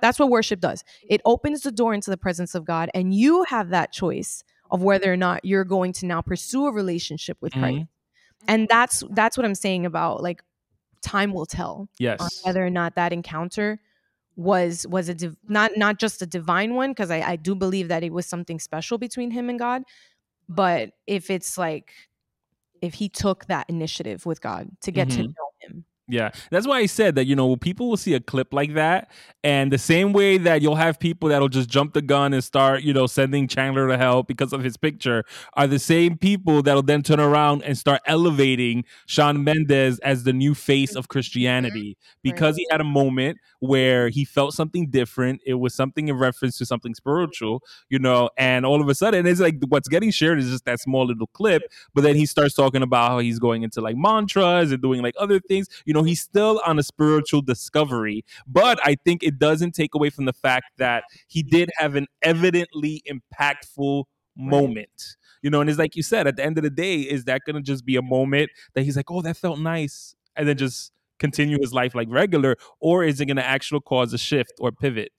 [0.00, 0.82] That's what worship does.
[1.08, 4.82] It opens the door into the presence of God, and you have that choice of
[4.82, 7.76] whether or not you're going to now pursue a relationship with Christ.
[7.76, 8.44] Mm-hmm.
[8.48, 10.42] And that's that's what I'm saying about like
[11.02, 11.88] time will tell.
[11.98, 12.40] Yes.
[12.44, 13.78] whether or not that encounter
[14.36, 17.88] was was a div- not not just a divine one because I, I do believe
[17.88, 19.82] that it was something special between him and God,
[20.48, 21.92] but if it's like
[22.80, 25.22] if he took that initiative with God to get mm-hmm.
[25.22, 25.84] to know him.
[26.12, 27.24] Yeah, that's why I said that.
[27.24, 29.10] You know, people will see a clip like that,
[29.42, 32.82] and the same way that you'll have people that'll just jump the gun and start,
[32.82, 36.82] you know, sending Chandler to hell because of his picture, are the same people that'll
[36.82, 42.56] then turn around and start elevating Shawn Mendes as the new face of Christianity because
[42.56, 45.40] he had a moment where he felt something different.
[45.46, 49.26] It was something in reference to something spiritual, you know, and all of a sudden
[49.26, 51.62] it's like what's getting shared is just that small little clip,
[51.94, 55.14] but then he starts talking about how he's going into like mantras and doing like
[55.18, 55.68] other things.
[55.86, 60.10] You know, he's still on a spiritual discovery, but I think it doesn't take away
[60.10, 64.04] from the fact that he did have an evidently impactful
[64.36, 65.16] moment.
[65.42, 67.42] You know, and it's like you said, at the end of the day, is that
[67.46, 70.92] gonna just be a moment that he's like, oh, that felt nice, and then just
[71.18, 75.12] continue his life like regular, or is it gonna actually cause a shift or pivot?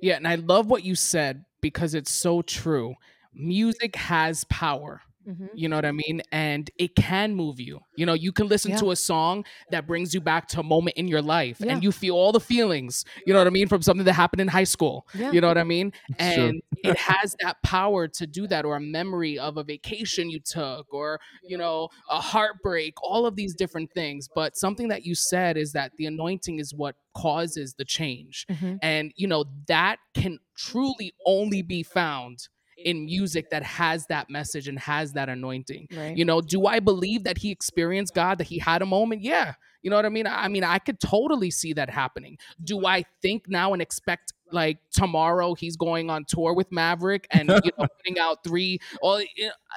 [0.00, 2.94] Yeah, and I love what you said because it's so true.
[3.34, 5.02] Music has power.
[5.28, 5.46] Mm-hmm.
[5.54, 6.22] You know what I mean?
[6.32, 7.80] And it can move you.
[7.96, 8.78] You know, you can listen yeah.
[8.78, 11.72] to a song that brings you back to a moment in your life yeah.
[11.72, 14.40] and you feel all the feelings, you know what I mean, from something that happened
[14.40, 15.06] in high school.
[15.14, 15.30] Yeah.
[15.30, 15.92] You know what I mean?
[16.18, 20.40] And it has that power to do that, or a memory of a vacation you
[20.40, 24.28] took, or, you know, a heartbreak, all of these different things.
[24.34, 28.46] But something that you said is that the anointing is what causes the change.
[28.50, 28.76] Mm-hmm.
[28.82, 34.68] And, you know, that can truly only be found in music that has that message
[34.68, 35.88] and has that anointing.
[35.94, 36.16] Right.
[36.16, 39.22] You know, do I believe that he experienced God, that he had a moment?
[39.22, 39.54] Yeah.
[39.82, 40.26] You know what I mean?
[40.26, 42.38] I mean, I could totally see that happening.
[42.62, 47.48] Do I think now and expect like tomorrow he's going on tour with Maverick and
[47.48, 48.78] you know putting out three?
[49.02, 49.22] Well,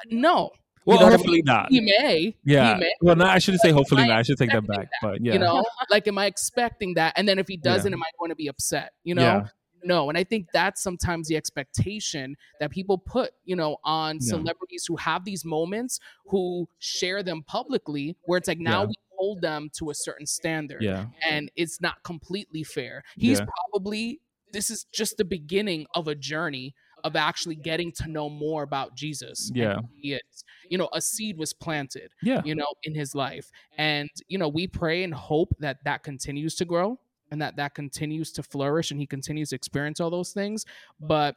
[0.08, 0.50] no.
[0.84, 1.44] Well, you know uh, hopefully I mean?
[1.44, 1.70] not.
[1.70, 2.36] He may.
[2.44, 2.74] Yeah.
[2.74, 2.92] He may.
[3.00, 4.18] Well, no, I shouldn't say hopefully not.
[4.18, 4.78] I should take that back.
[4.78, 5.32] That, but yeah.
[5.32, 7.14] You know, like, am I expecting that?
[7.16, 7.96] And then if he doesn't, yeah.
[7.96, 8.92] am I going to be upset?
[9.02, 9.22] You know.
[9.22, 9.48] Yeah
[9.86, 14.30] no and i think that's sometimes the expectation that people put you know on yeah.
[14.30, 18.88] celebrities who have these moments who share them publicly where it's like now yeah.
[18.88, 21.06] we hold them to a certain standard yeah.
[21.26, 23.46] and it's not completely fair he's yeah.
[23.72, 24.20] probably
[24.52, 26.74] this is just the beginning of a journey
[27.04, 29.50] of actually getting to know more about Jesus.
[29.54, 29.78] Yeah.
[29.94, 30.44] he is.
[30.68, 32.42] You know, a seed was planted, yeah.
[32.44, 33.50] you know, in his life.
[33.78, 36.98] And, you know, we pray and hope that that continues to grow
[37.30, 40.64] and that that continues to flourish and he continues to experience all those things.
[41.00, 41.36] But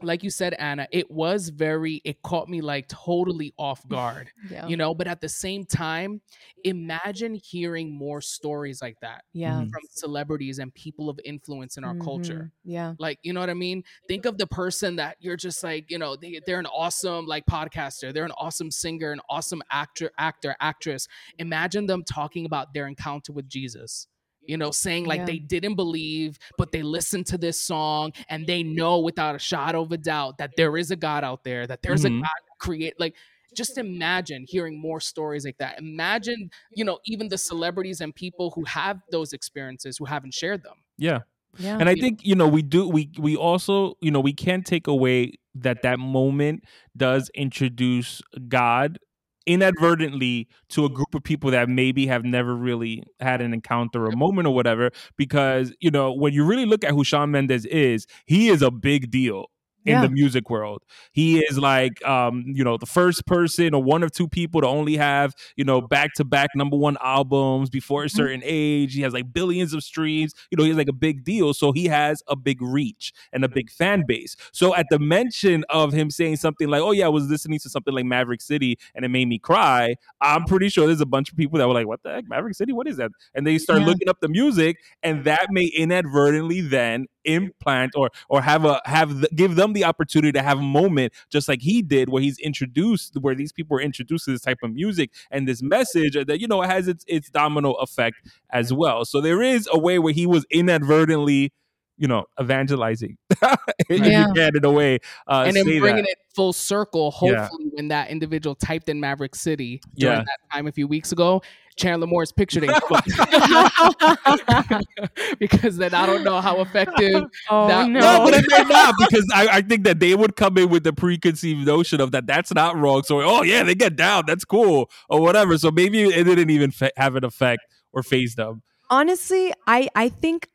[0.00, 4.66] like you said anna it was very it caught me like totally off guard yeah.
[4.66, 6.20] you know but at the same time
[6.64, 9.58] imagine hearing more stories like that yeah.
[9.58, 12.04] From celebrities and people of influence in our mm-hmm.
[12.04, 12.94] culture yeah.
[12.98, 13.82] Like you know what i mean?
[14.08, 17.44] Think of the person that you're just like you know they, they're an awesome like
[17.46, 21.08] podcaster they're an awesome singer an awesome actor actor actress.
[21.38, 24.06] Imagine them talking about their encounter with jesus
[24.46, 25.26] you know, saying like yeah.
[25.26, 29.82] they didn't believe, but they listened to this song and they know without a shadow
[29.82, 32.18] of a doubt that there is a God out there, that there's mm-hmm.
[32.18, 33.14] a God create like
[33.54, 35.78] just imagine hearing more stories like that.
[35.78, 40.62] Imagine, you know, even the celebrities and people who have those experiences who haven't shared
[40.62, 40.76] them.
[40.96, 41.20] Yeah.
[41.58, 41.76] Yeah.
[41.78, 44.86] And I think, you know, we do we we also, you know, we can't take
[44.86, 46.64] away that that moment
[46.96, 48.98] does introduce God
[49.46, 54.08] inadvertently to a group of people that maybe have never really had an encounter or
[54.08, 57.66] a moment or whatever because you know when you really look at who Shawn Mendes
[57.66, 59.46] is he is a big deal
[59.84, 60.02] in yeah.
[60.02, 60.82] the music world.
[61.12, 64.66] He is like, um, you know, the first person or one of two people to
[64.66, 68.16] only have, you know, back to back number one albums before a mm-hmm.
[68.16, 68.48] certain mm-hmm.
[68.50, 68.94] age.
[68.94, 70.34] He has like billions of streams.
[70.50, 71.52] You know, he's like a big deal.
[71.54, 74.36] So he has a big reach and a big fan base.
[74.52, 77.68] So at the mention of him saying something like, oh, yeah, I was listening to
[77.68, 81.30] something like Maverick City and it made me cry, I'm pretty sure there's a bunch
[81.30, 82.72] of people that were like, what the heck, Maverick City?
[82.72, 83.10] What is that?
[83.34, 83.86] And they start yeah.
[83.86, 89.20] looking up the music and that may inadvertently then implant or or have a have
[89.20, 92.38] the, give them the opportunity to have a moment just like he did where he's
[92.38, 96.40] introduced where these people were introduced to this type of music and this message that
[96.40, 98.16] you know has its its domino effect
[98.50, 101.52] as well so there is a way where he was inadvertently
[101.98, 103.56] you know, evangelizing yeah.
[103.88, 104.98] you can in a way.
[105.28, 106.10] Uh, and then bringing that.
[106.10, 107.70] it full circle, hopefully, yeah.
[107.74, 110.24] when that individual typed in Maverick City during yeah.
[110.24, 111.42] that time a few weeks ago,
[111.76, 112.82] Chandler Moore's picture didn't
[115.38, 118.00] because then I don't know how effective oh, that no.
[118.00, 120.84] no, but it may not because I, I, think that they would come in with
[120.84, 123.02] the preconceived notion of that that's not wrong.
[123.04, 125.56] So oh yeah, they get down, that's cool or whatever.
[125.58, 127.62] So maybe it didn't even fa- have an effect
[127.92, 128.62] or phase them.
[128.90, 130.48] Honestly, I I think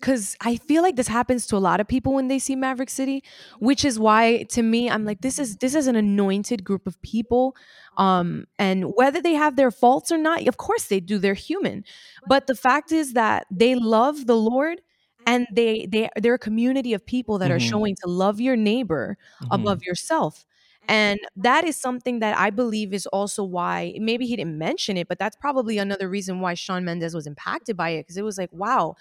[0.00, 2.90] because I feel like this happens to a lot of people when they see Maverick
[2.90, 3.22] City,
[3.58, 7.00] which is why to me I'm like this is this is an anointed group of
[7.02, 7.56] people,
[7.96, 11.18] um, and whether they have their faults or not, of course they do.
[11.18, 11.84] They're human,
[12.26, 14.80] but the fact is that they love the Lord
[15.26, 17.56] and they they they're a community of people that mm-hmm.
[17.56, 19.52] are showing to love your neighbor mm-hmm.
[19.52, 20.44] above yourself
[20.88, 25.06] And that is something that I believe is also why maybe he didn't mention it,
[25.08, 28.38] but that's probably another reason why Shawn Mendes was impacted by it because it was
[28.38, 28.94] like, wow,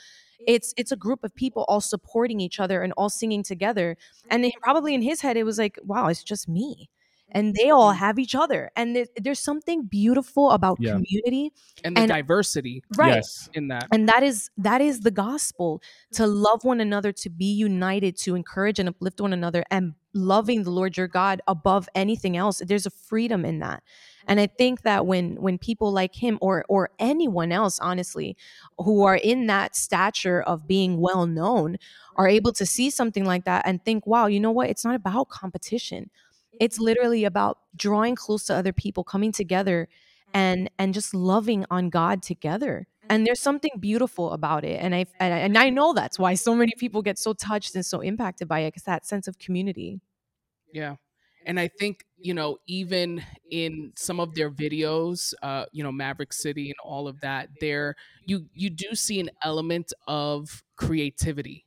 [0.45, 3.97] it's it's a group of people all supporting each other and all singing together.
[4.29, 6.89] And probably in his head, it was like, wow, it's just me
[7.31, 7.99] and they all mm-hmm.
[7.99, 10.93] have each other and there, there's something beautiful about yeah.
[10.93, 11.51] community
[11.83, 13.15] and the and, diversity right.
[13.15, 13.49] Yes.
[13.53, 13.87] in that.
[13.91, 15.81] And that is that is the gospel
[16.13, 16.31] to mm-hmm.
[16.31, 20.71] love one another to be united to encourage and uplift one another and loving the
[20.71, 22.61] lord your god above anything else.
[22.65, 23.83] There's a freedom in that.
[24.25, 24.55] And i mm-hmm.
[24.55, 28.37] think that when when people like him or or anyone else honestly
[28.77, 31.77] who are in that stature of being well known
[32.15, 32.35] are mm-hmm.
[32.35, 34.69] able to see something like that and think wow you know what?
[34.69, 36.09] It's not about competition
[36.59, 39.87] it's literally about drawing close to other people coming together
[40.33, 42.87] and and just loving on god together.
[43.09, 46.73] And there's something beautiful about it and i and i know that's why so many
[46.77, 50.01] people get so touched and so impacted by it because that sense of community.
[50.73, 50.95] Yeah
[51.47, 56.33] and i think you know even in some of their videos uh you know maverick
[56.33, 57.95] city and all of that there
[58.25, 61.65] you you do see an element of creativity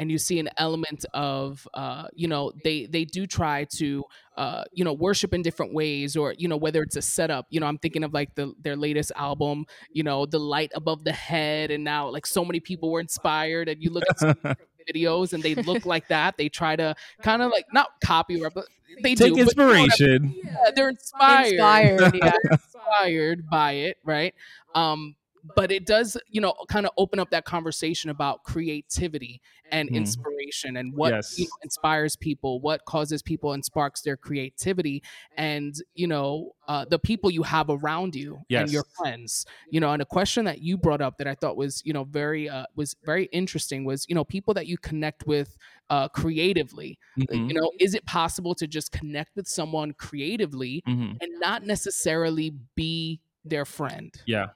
[0.00, 4.02] and you see an element of uh, you know they they do try to
[4.38, 7.60] uh, you know worship in different ways or you know whether it's a setup you
[7.60, 11.12] know i'm thinking of like the their latest album you know the light above the
[11.12, 14.58] head and now like so many people were inspired and you look at
[14.90, 18.64] videos and they look like that they try to kind of like not copy but
[19.02, 20.34] they take do, inspiration.
[20.42, 21.52] but, yeah, they're inspired.
[21.52, 22.32] inspired, yeah.
[22.50, 24.34] inspired by it right?
[24.74, 25.14] Um
[25.56, 29.40] but it does you know kind of open up that conversation about creativity
[29.72, 29.94] and mm.
[29.94, 31.38] inspiration and what yes.
[31.38, 35.02] you know, inspires people what causes people and sparks their creativity
[35.36, 38.62] and you know uh, the people you have around you yes.
[38.62, 41.56] and your friends you know and a question that you brought up that i thought
[41.56, 45.26] was you know very uh, was very interesting was you know people that you connect
[45.26, 45.56] with
[45.88, 47.48] uh, creatively mm-hmm.
[47.48, 51.12] you know is it possible to just connect with someone creatively mm-hmm.
[51.20, 54.48] and not necessarily be their friend yeah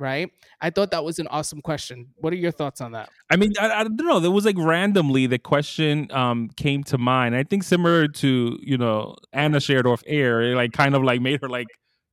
[0.00, 0.30] right?
[0.60, 2.08] I thought that was an awesome question.
[2.16, 3.10] What are your thoughts on that?
[3.30, 4.20] I mean, I, I don't know.
[4.20, 7.36] There was like randomly the question um, came to mind.
[7.36, 11.20] I think similar to you know Anna shared off air, it like kind of like
[11.20, 11.68] made her like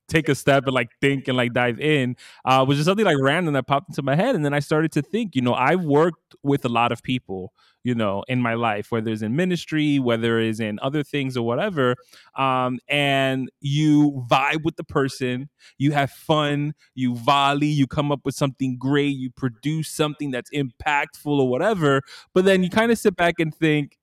[0.08, 3.18] take a step and like think and like dive in uh, was just something like
[3.20, 5.84] random that popped into my head and then i started to think you know i've
[5.84, 7.52] worked with a lot of people
[7.84, 11.46] you know in my life whether it's in ministry whether it's in other things or
[11.46, 11.94] whatever
[12.36, 15.48] um, and you vibe with the person
[15.78, 20.50] you have fun you volley you come up with something great you produce something that's
[20.50, 22.02] impactful or whatever
[22.34, 23.98] but then you kind of sit back and think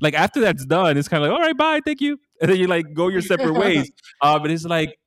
[0.00, 2.58] like after that's done it's kind of like all right bye thank you and then
[2.58, 3.90] you like go your separate ways
[4.22, 4.98] uh, but it's like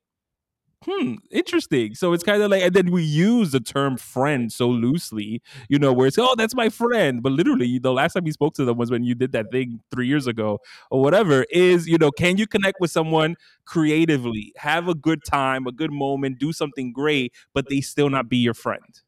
[0.86, 1.95] hmm, interesting.
[1.95, 5.77] So it's kind of like, and then we use the term friend so loosely, you
[5.77, 7.21] know, where it's, oh, that's my friend.
[7.21, 9.82] But literally, the last time you spoke to them was when you did that thing
[9.91, 10.59] three years ago
[10.89, 15.67] or whatever, is, you know, can you connect with someone creatively, have a good time,
[15.67, 19.01] a good moment, do something great, but they still not be your friend?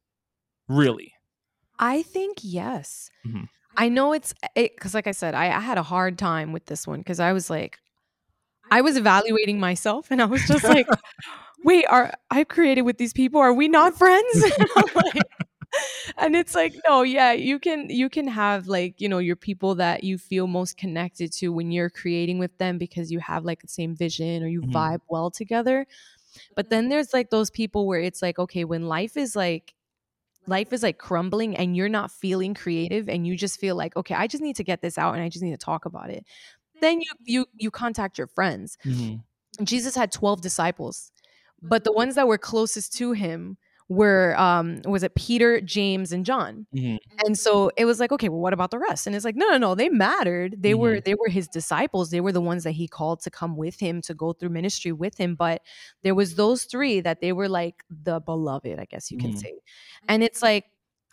[0.67, 1.13] Really?
[1.79, 3.09] I think yes.
[3.25, 3.45] Mm-hmm.
[3.77, 6.65] I know it's because, it, like I said, I, I had a hard time with
[6.65, 7.79] this one because I was like,
[8.69, 10.87] I was evaluating myself and I was just like,
[11.63, 13.39] wait, are I created with these people?
[13.39, 14.43] Are we not friends?
[14.95, 15.21] like,
[16.17, 19.75] and it's like, no, yeah, you can you can have like, you know, your people
[19.75, 23.61] that you feel most connected to when you're creating with them because you have like
[23.61, 24.75] the same vision or you mm-hmm.
[24.75, 25.85] vibe well together.
[26.55, 29.73] But then there's like those people where it's like, okay, when life is like
[30.47, 34.15] life is like crumbling and you're not feeling creative and you just feel like okay
[34.15, 36.25] i just need to get this out and i just need to talk about it
[36.81, 39.63] then you you you contact your friends mm-hmm.
[39.63, 41.11] jesus had 12 disciples
[41.61, 43.57] but the ones that were closest to him
[43.91, 46.65] were um was it Peter, James, and John.
[46.73, 46.95] Mm-hmm.
[47.25, 49.05] And so it was like, okay, well, what about the rest?
[49.05, 50.55] And it's like, no, no, no, they mattered.
[50.57, 50.79] They mm-hmm.
[50.79, 52.09] were they were his disciples.
[52.09, 54.93] They were the ones that he called to come with him to go through ministry
[54.93, 55.35] with him.
[55.35, 55.61] But
[56.03, 59.39] there was those three that they were like the beloved, I guess you can mm-hmm.
[59.39, 59.55] say.
[60.07, 60.65] And it's like,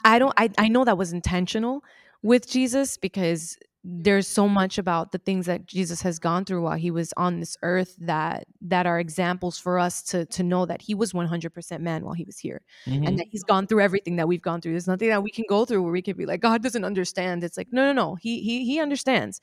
[0.05, 1.82] I don't I, I know that was intentional
[2.22, 3.59] with Jesus because
[3.91, 7.41] there's so much about the things that Jesus has gone through while he was on
[7.41, 11.80] this earth that that are examples for us to to know that he was 100%
[11.80, 13.07] man while he was here mm-hmm.
[13.07, 14.72] and that he's gone through everything that we've gone through.
[14.72, 17.43] There's nothing that we can go through where we can be like God doesn't understand.
[17.43, 18.14] It's like no no no.
[18.16, 19.41] He he he understands.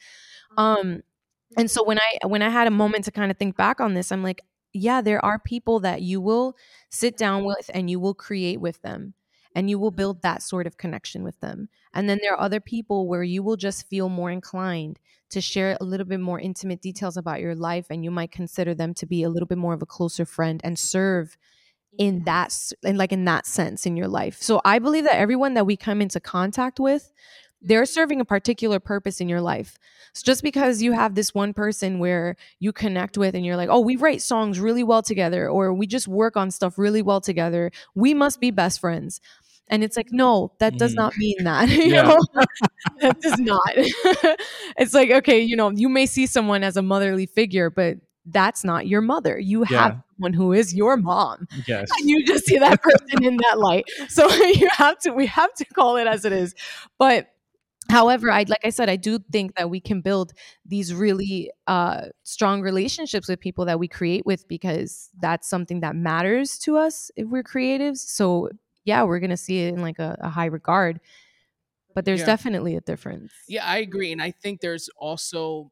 [0.57, 1.01] Um
[1.57, 3.95] and so when I when I had a moment to kind of think back on
[3.95, 4.41] this I'm like
[4.73, 6.55] yeah there are people that you will
[6.91, 9.15] sit down with and you will create with them
[9.55, 11.69] and you will build that sort of connection with them.
[11.95, 14.99] And then there are other people where you will just feel more inclined
[15.31, 18.75] to share a little bit more intimate details about your life and you might consider
[18.75, 21.37] them to be a little bit more of a closer friend and serve
[21.97, 24.41] in that and like in that sense in your life.
[24.41, 27.11] So I believe that everyone that we come into contact with
[27.65, 27.93] they're mm-hmm.
[27.93, 29.77] serving a particular purpose in your life.
[30.13, 33.69] So just because you have this one person where you connect with and you're like,
[33.69, 37.19] oh, we write songs really well together, or we just work on stuff really well
[37.19, 39.19] together, we must be best friends.
[39.67, 40.97] And it's like, no, that does mm.
[40.97, 41.69] not mean that.
[41.69, 42.03] you yeah.
[42.03, 42.19] know,
[43.01, 43.71] that does not.
[44.77, 48.63] it's like, okay, you know, you may see someone as a motherly figure, but that's
[48.63, 49.39] not your mother.
[49.39, 49.81] You yeah.
[49.81, 51.47] have someone who is your mom.
[51.67, 51.89] Yes.
[51.99, 53.85] And you just see that person in that light.
[54.07, 56.53] So you have to, we have to call it as it is.
[56.97, 57.29] But
[57.89, 60.33] however i like i said i do think that we can build
[60.65, 65.95] these really uh, strong relationships with people that we create with because that's something that
[65.95, 68.49] matters to us if we're creatives so
[68.85, 70.99] yeah we're gonna see it in like a, a high regard
[71.93, 72.25] but there's yeah.
[72.25, 75.71] definitely a difference yeah i agree and i think there's also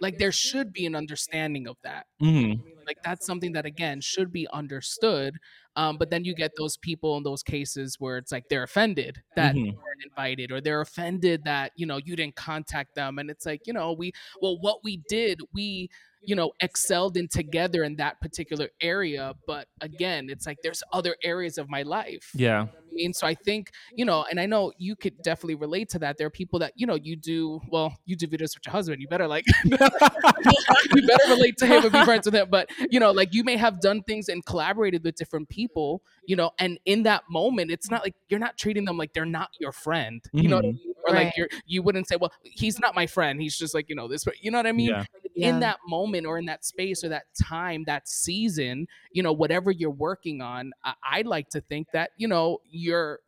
[0.00, 2.60] like there should be an understanding of that mm-hmm.
[2.86, 5.34] like that's something that again should be understood
[5.76, 9.22] um, but then you get those people in those cases where it's like they're offended
[9.36, 9.76] that mm-hmm.
[9.76, 13.66] weren't invited, or they're offended that you know you didn't contact them, and it's like
[13.66, 15.90] you know we well what we did we
[16.26, 21.16] you know excelled in together in that particular area but again it's like there's other
[21.22, 22.30] areas of my life.
[22.34, 23.12] Yeah mean?
[23.12, 26.18] So I think, you know, and I know you could definitely relate to that.
[26.18, 29.00] There are people that, you know, you do, well, you do videos with your husband.
[29.00, 32.48] You better like, you better relate to him and be friends with him.
[32.50, 36.36] But, you know, like you may have done things and collaborated with different people, you
[36.36, 39.50] know, and in that moment, it's not like you're not treating them like they're not
[39.60, 40.22] your friend.
[40.32, 40.50] You mm-hmm.
[40.50, 40.94] know what I mean?
[41.06, 41.24] Or right.
[41.26, 43.40] like you're, you wouldn't say, well, he's not my friend.
[43.40, 44.90] He's just like, you know, this, but you know what I mean?
[44.90, 45.04] Yeah.
[45.36, 45.50] Yeah.
[45.50, 49.70] In that moment or in that space or that time, that season, you know, whatever
[49.70, 53.20] you're working on, I, I'd like to think that, you know, you're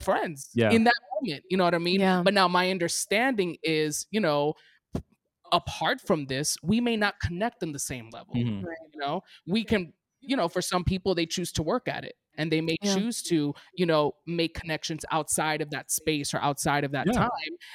[0.00, 0.70] friends yeah.
[0.70, 1.44] in that moment.
[1.50, 2.00] You know what I mean?
[2.00, 2.22] Yeah.
[2.24, 4.54] But now my understanding is, you know,
[5.52, 8.34] apart from this, we may not connect on the same level.
[8.34, 8.64] Mm-hmm.
[8.92, 12.14] You know, we can, you know, for some people they choose to work at it
[12.38, 12.94] and they may yeah.
[12.94, 17.12] choose to you know make connections outside of that space or outside of that yeah.
[17.12, 17.30] time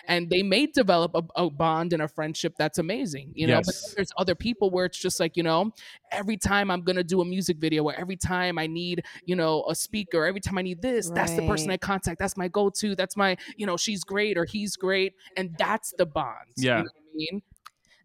[0.08, 3.66] and they may develop a, a, bond and a friendship that's amazing you know yes.
[3.66, 5.72] but there's other people where it's just like you know
[6.12, 9.64] every time i'm gonna do a music video or every time i need you know
[9.70, 11.16] a speaker every time i need this right.
[11.16, 14.45] that's the person i contact that's my go-to that's my you know she's great or
[14.45, 17.41] he's great and that's the bond yeah you know I mean?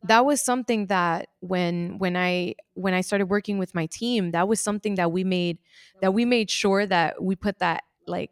[0.05, 4.49] That was something that when when i when i started working with my team that
[4.49, 5.59] was something that we made
[6.01, 8.31] that we made sure that we put that like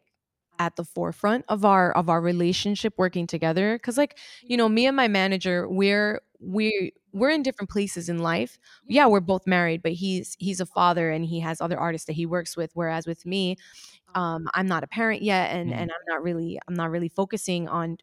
[0.61, 3.77] at the forefront of our of our relationship working together.
[3.77, 8.18] Because like you know me and my manager we're we we're in different places in
[8.18, 8.59] life.
[8.87, 12.12] Yeah we're both married but he's he's a father and he has other artists that
[12.12, 13.57] he works with whereas with me
[14.14, 17.68] um, i'm not a parent yet and and i'm not really i'm not really focusing
[17.68, 17.97] on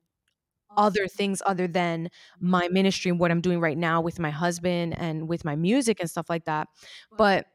[0.75, 2.09] other things other than
[2.39, 5.99] my ministry and what I'm doing right now with my husband and with my music
[5.99, 6.67] and stuff like that.
[7.17, 7.45] But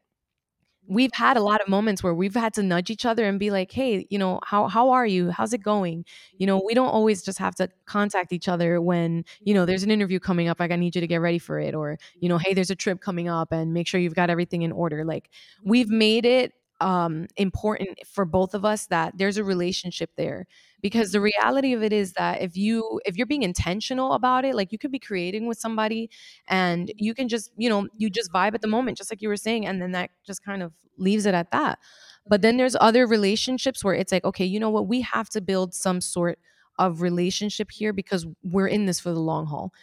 [0.87, 3.51] we've had a lot of moments where we've had to nudge each other and be
[3.51, 5.31] like, "Hey, you know, how how are you?
[5.31, 6.03] How's it going?"
[6.37, 9.83] You know, we don't always just have to contact each other when, you know, there's
[9.83, 12.27] an interview coming up, like I need you to get ready for it or, you
[12.29, 15.05] know, "Hey, there's a trip coming up and make sure you've got everything in order."
[15.05, 15.29] Like
[15.63, 20.47] we've made it um important for both of us that there's a relationship there
[20.83, 24.55] because the reality of it is that if you if you're being intentional about it
[24.55, 26.09] like you could be creating with somebody
[26.47, 29.29] and you can just you know you just vibe at the moment just like you
[29.29, 31.79] were saying and then that just kind of leaves it at that.
[32.27, 34.87] But then there's other relationships where it's like okay you know what?
[34.87, 36.37] We have to build some sort
[36.79, 39.73] of relationship here because we're in this for the long haul.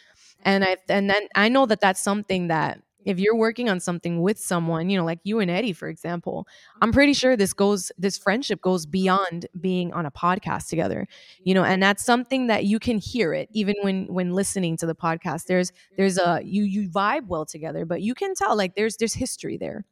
[0.45, 4.21] And i and then i know that that's something that if you're working on something
[4.21, 6.47] with someone, you know, like you and Eddie, for example,
[6.81, 6.95] I'm mm-hmm.
[6.95, 11.07] pretty sure this goes, this friendship goes beyond being on a podcast together,
[11.43, 14.87] you know, and that's something that you can hear it even when when listening to
[14.87, 15.47] the podcast.
[15.47, 16.47] There's there's mm-hmm.
[16.47, 19.85] a you you vibe well together, but you can tell like there's there's history there,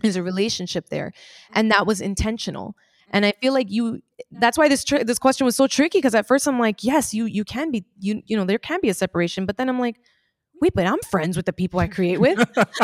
[0.00, 1.12] there's a relationship there,
[1.52, 2.10] and that was mm-hmm.
[2.10, 2.76] intentional.
[3.14, 4.00] And I feel like you
[4.30, 7.12] that's why this tr- this question was so tricky because at first I'm like, yes,
[7.12, 9.78] you you can be you you know there can be a separation, but then I'm
[9.78, 9.96] like
[10.62, 12.38] wait, but I'm friends with the people I create with.
[12.56, 12.76] like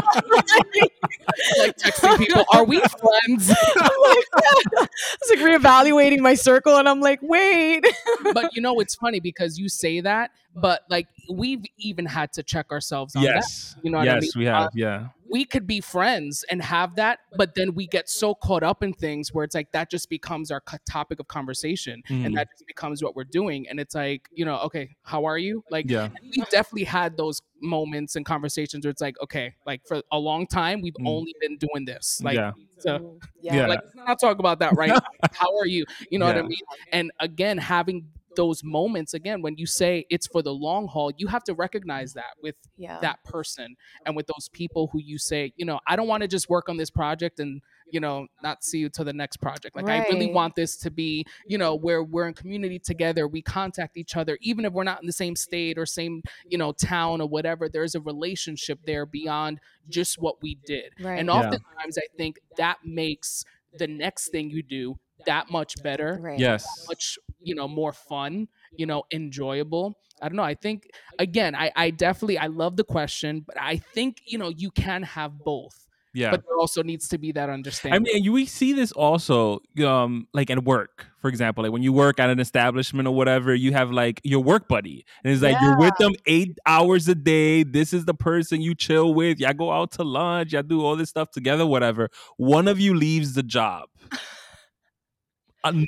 [1.77, 3.51] texting people, are we friends?
[3.77, 4.87] I'm like, yeah.
[5.23, 7.87] It's like reevaluating my circle, and I'm like, wait.
[8.35, 12.43] but you know, it's funny because you say that, but like we've even had to
[12.43, 13.75] check ourselves on yes.
[13.75, 13.85] that.
[13.85, 14.31] You know yes, I mean?
[14.37, 14.67] we have.
[14.67, 18.63] Uh, yeah we could be friends and have that, but then we get so caught
[18.63, 22.17] up in things where it's like that just becomes our topic of conversation mm.
[22.17, 22.35] and mm-hmm.
[22.35, 23.69] that just becomes what we're doing.
[23.69, 25.63] And it's like, you know, okay, how are you?
[25.71, 26.09] Like, yeah.
[26.23, 30.47] we definitely had those moments and conversations where it's like, okay, like for a long
[30.47, 31.09] time, we've mm.
[31.09, 32.21] only been doing this.
[32.23, 32.53] Like, yeah.
[32.79, 33.57] So, yeah.
[33.57, 33.67] yeah.
[33.67, 34.99] Like, let's not talk about that right
[35.33, 35.85] How are you?
[36.11, 36.37] You know yeah.
[36.37, 36.59] what I mean?
[36.93, 38.07] And again, having
[38.37, 42.13] those moments again when you say it's for the long haul you have to recognize
[42.13, 42.99] that with yeah.
[43.01, 43.75] that person
[44.07, 46.69] and with those people who you say you know i don't want to just work
[46.69, 47.61] on this project and
[47.91, 49.77] you know, not see you to the next project.
[49.77, 50.03] Like right.
[50.03, 53.97] I really want this to be, you know, where we're in community together, we contact
[53.97, 57.21] each other, even if we're not in the same state or same, you know, town
[57.21, 60.93] or whatever, there's a relationship there beyond just what we did.
[61.01, 61.19] Right.
[61.19, 62.03] And oftentimes yeah.
[62.03, 63.45] I think that makes
[63.79, 66.19] the next thing you do that much better.
[66.21, 66.39] Right.
[66.39, 66.65] Yes.
[66.89, 69.99] Much, you know, more fun, you know, enjoyable.
[70.21, 70.43] I don't know.
[70.43, 74.49] I think again, I, I definitely I love the question, but I think, you know,
[74.49, 75.87] you can have both.
[76.15, 76.31] Yeah.
[76.31, 78.01] But there also needs to be that understanding.
[78.01, 81.63] I mean, we see this also, um, like at work, for example.
[81.63, 85.05] Like when you work at an establishment or whatever, you have like your work buddy.
[85.23, 85.63] And it's like yeah.
[85.63, 87.63] you're with them eight hours a day.
[87.63, 89.39] This is the person you chill with.
[89.39, 92.11] Y'all go out to lunch, y'all do all this stuff together, whatever.
[92.37, 93.89] One of you leaves the job.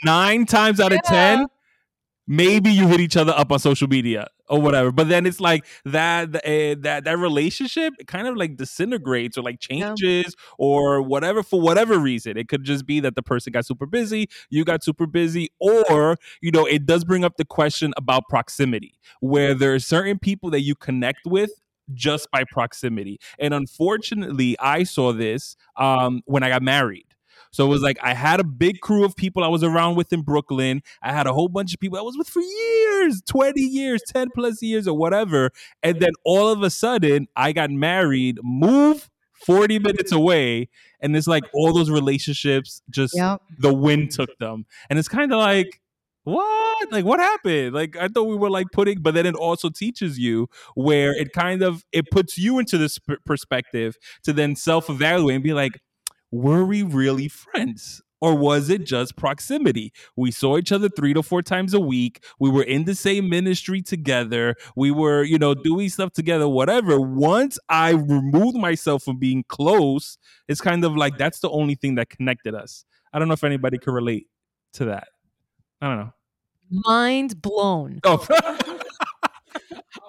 [0.05, 1.47] nine times out of ten,
[2.27, 4.93] maybe you hit each other up on social media or whatever.
[4.93, 9.61] But then it's like that uh, that that relationship kind of like disintegrates or like
[9.61, 10.55] changes yeah.
[10.59, 12.37] or whatever for whatever reason.
[12.37, 16.17] It could just be that the person got super busy you got super busy or
[16.41, 20.51] you know it does bring up the question about proximity where there are certain people
[20.51, 21.51] that you connect with
[21.93, 23.19] just by proximity.
[23.39, 27.07] And unfortunately i saw this um, when i got married
[27.51, 30.13] so it was like I had a big crew of people I was around with
[30.13, 30.83] in Brooklyn.
[31.03, 34.29] I had a whole bunch of people I was with for years, 20 years, 10
[34.35, 35.51] plus years or whatever.
[35.83, 40.69] And then all of a sudden I got married, moved 40 minutes away
[41.01, 43.41] and it's like all those relationships just yep.
[43.59, 44.67] the wind took them.
[44.89, 45.81] And it's kind of like
[46.25, 49.71] what like what happened like i thought we were like putting but then it also
[49.71, 55.35] teaches you where it kind of it puts you into this perspective to then self-evaluate
[55.35, 55.81] and be like
[56.31, 58.03] were we really friends?
[58.23, 59.95] Or was it just proximity?
[60.15, 62.23] We saw each other three to four times a week.
[62.39, 64.57] We were in the same ministry together.
[64.77, 67.01] We were, you know, doing stuff together, whatever.
[67.01, 70.19] Once I removed myself from being close,
[70.49, 72.85] it's kind of like that's the only thing that connected us.
[73.13, 74.27] I don't know if anybody could relate
[74.75, 75.09] to that.
[75.81, 76.13] I don't know.
[76.71, 78.01] Mind blown.
[78.05, 78.67] Oh.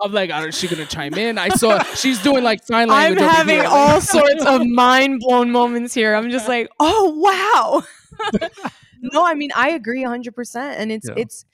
[0.02, 1.38] I'm like, is she gonna chime in?
[1.38, 3.22] I saw she's doing like sign language.
[3.22, 6.14] I'm having all sorts of mind blown moments here.
[6.14, 7.84] I'm just like, oh wow.
[9.02, 11.16] no, I mean I agree 100, percent and it's yeah.
[11.18, 11.46] it's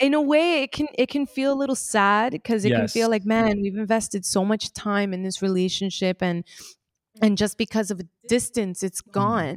[0.00, 2.78] in a way it can it can feel a little sad because it yes.
[2.78, 6.44] can feel like man we've invested so much time in this relationship and
[7.20, 9.12] and just because of a distance it's mm-hmm.
[9.12, 9.56] gone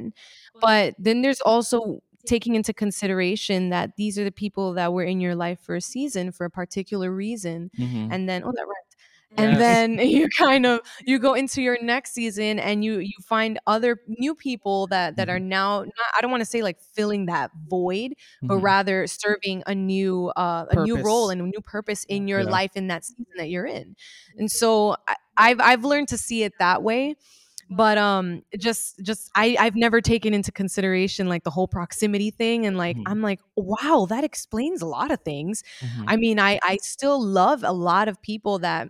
[0.56, 0.60] mm.
[0.60, 5.20] but then there's also taking into consideration that these are the people that were in
[5.20, 8.12] your life for a season for a particular reason mm-hmm.
[8.12, 8.92] and then oh that right
[9.36, 9.58] and yes.
[9.58, 14.00] then you kind of you go into your next season and you you find other
[14.06, 15.48] new people that that are mm-hmm.
[15.48, 18.64] now not, i don't want to say like filling that void but mm-hmm.
[18.64, 22.50] rather serving a new uh a new role and a new purpose in your yeah.
[22.50, 23.96] life in that season that you're in
[24.36, 27.16] and so I, i've i've learned to see it that way
[27.76, 32.66] but um just just i i've never taken into consideration like the whole proximity thing
[32.66, 33.08] and like mm-hmm.
[33.08, 36.04] i'm like wow that explains a lot of things mm-hmm.
[36.08, 38.88] i mean i i still love a lot of people that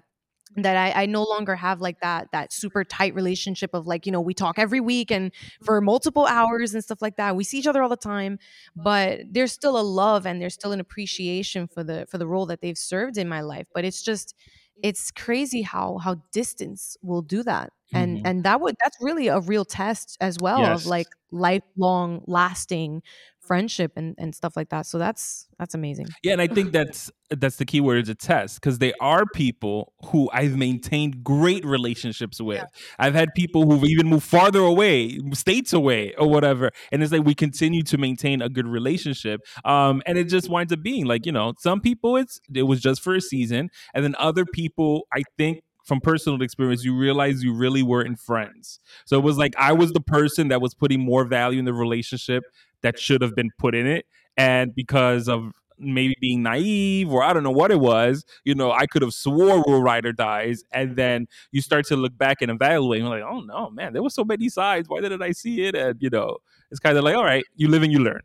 [0.56, 4.12] that I, I no longer have like that that super tight relationship of like you
[4.12, 5.32] know we talk every week and
[5.64, 8.38] for multiple hours and stuff like that we see each other all the time
[8.76, 12.46] but there's still a love and there's still an appreciation for the for the role
[12.46, 14.34] that they've served in my life but it's just
[14.82, 18.26] it's crazy how how distance will do that and mm-hmm.
[18.26, 20.82] and that would that's really a real test as well yes.
[20.82, 23.02] of like lifelong lasting
[23.40, 27.10] friendship and, and stuff like that so that's that's amazing yeah and i think that's
[27.30, 31.64] that's the key word is a test because they are people who i've maintained great
[31.64, 32.64] relationships with yeah.
[32.98, 37.24] i've had people who've even moved farther away states away or whatever and it's like
[37.24, 41.26] we continue to maintain a good relationship um and it just winds up being like
[41.26, 45.02] you know some people it's it was just for a season and then other people
[45.12, 48.80] i think from personal experience, you realize you really weren't friends.
[49.04, 51.74] So it was like I was the person that was putting more value in the
[51.74, 52.44] relationship
[52.82, 54.06] that should have been put in it.
[54.36, 58.70] And because of maybe being naive or I don't know what it was, you know,
[58.72, 60.62] I could have swore Will Ryder dies.
[60.72, 64.02] And then you start to look back and evaluate and like, oh no, man, there
[64.02, 64.88] were so many sides.
[64.88, 65.74] Why didn't I see it?
[65.74, 66.38] And you know,
[66.70, 68.20] it's kind of like, all right, you live and you learn.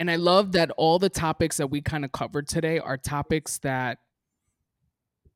[0.00, 3.58] And I love that all the topics that we kind of covered today are topics
[3.58, 3.98] that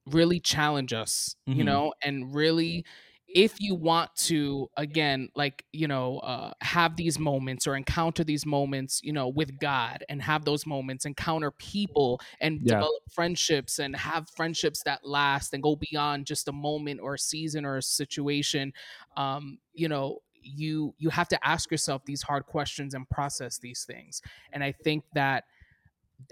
[0.06, 1.58] really challenge us, mm-hmm.
[1.58, 2.84] you know, and really
[3.28, 8.46] if you want to again like you know uh, have these moments or encounter these
[8.46, 12.74] moments you know with god and have those moments encounter people and yeah.
[12.74, 17.18] develop friendships and have friendships that last and go beyond just a moment or a
[17.18, 18.72] season or a situation
[19.16, 23.84] um you know you you have to ask yourself these hard questions and process these
[23.84, 25.44] things and i think that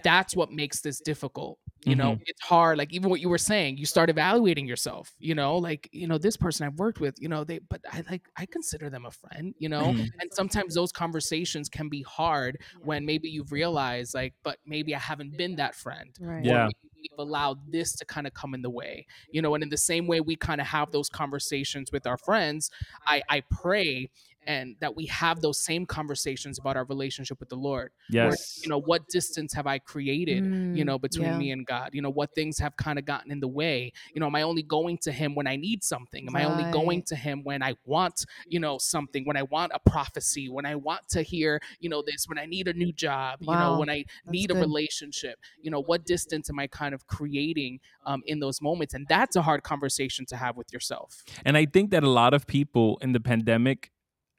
[0.03, 2.23] that's what makes this difficult you know mm-hmm.
[2.27, 5.89] it's hard like even what you were saying you start evaluating yourself you know like
[5.93, 8.89] you know this person i've worked with you know they but i like i consider
[8.89, 10.07] them a friend you know mm-hmm.
[10.21, 14.99] and sometimes those conversations can be hard when maybe you've realized like but maybe i
[14.99, 16.45] haven't been that friend right.
[16.45, 19.69] yeah we've allowed this to kind of come in the way you know and in
[19.69, 22.71] the same way we kind of have those conversations with our friends
[23.07, 24.09] i i pray
[24.47, 27.91] and that we have those same conversations about our relationship with the Lord.
[28.11, 28.61] Yes.
[28.63, 31.39] you know, what distance have I created, mm, you know, between yeah.
[31.39, 31.91] me and God?
[31.93, 33.93] You know, what things have kind of gotten in the way?
[34.15, 36.27] You know, am I only going to him when I need something?
[36.27, 36.47] Am right.
[36.47, 39.91] I only going to him when I want, you know, something, when I want a
[39.91, 43.41] prophecy, when I want to hear, you know, this, when I need a new job,
[43.43, 43.55] wow.
[43.55, 44.59] you know, when I that's need good.
[44.59, 45.39] a relationship?
[45.61, 48.95] You know, what distance am I kind of creating um, in those moments?
[48.95, 51.25] And that's a hard conversation to have with yourself.
[51.45, 53.91] And I think that a lot of people in the pandemic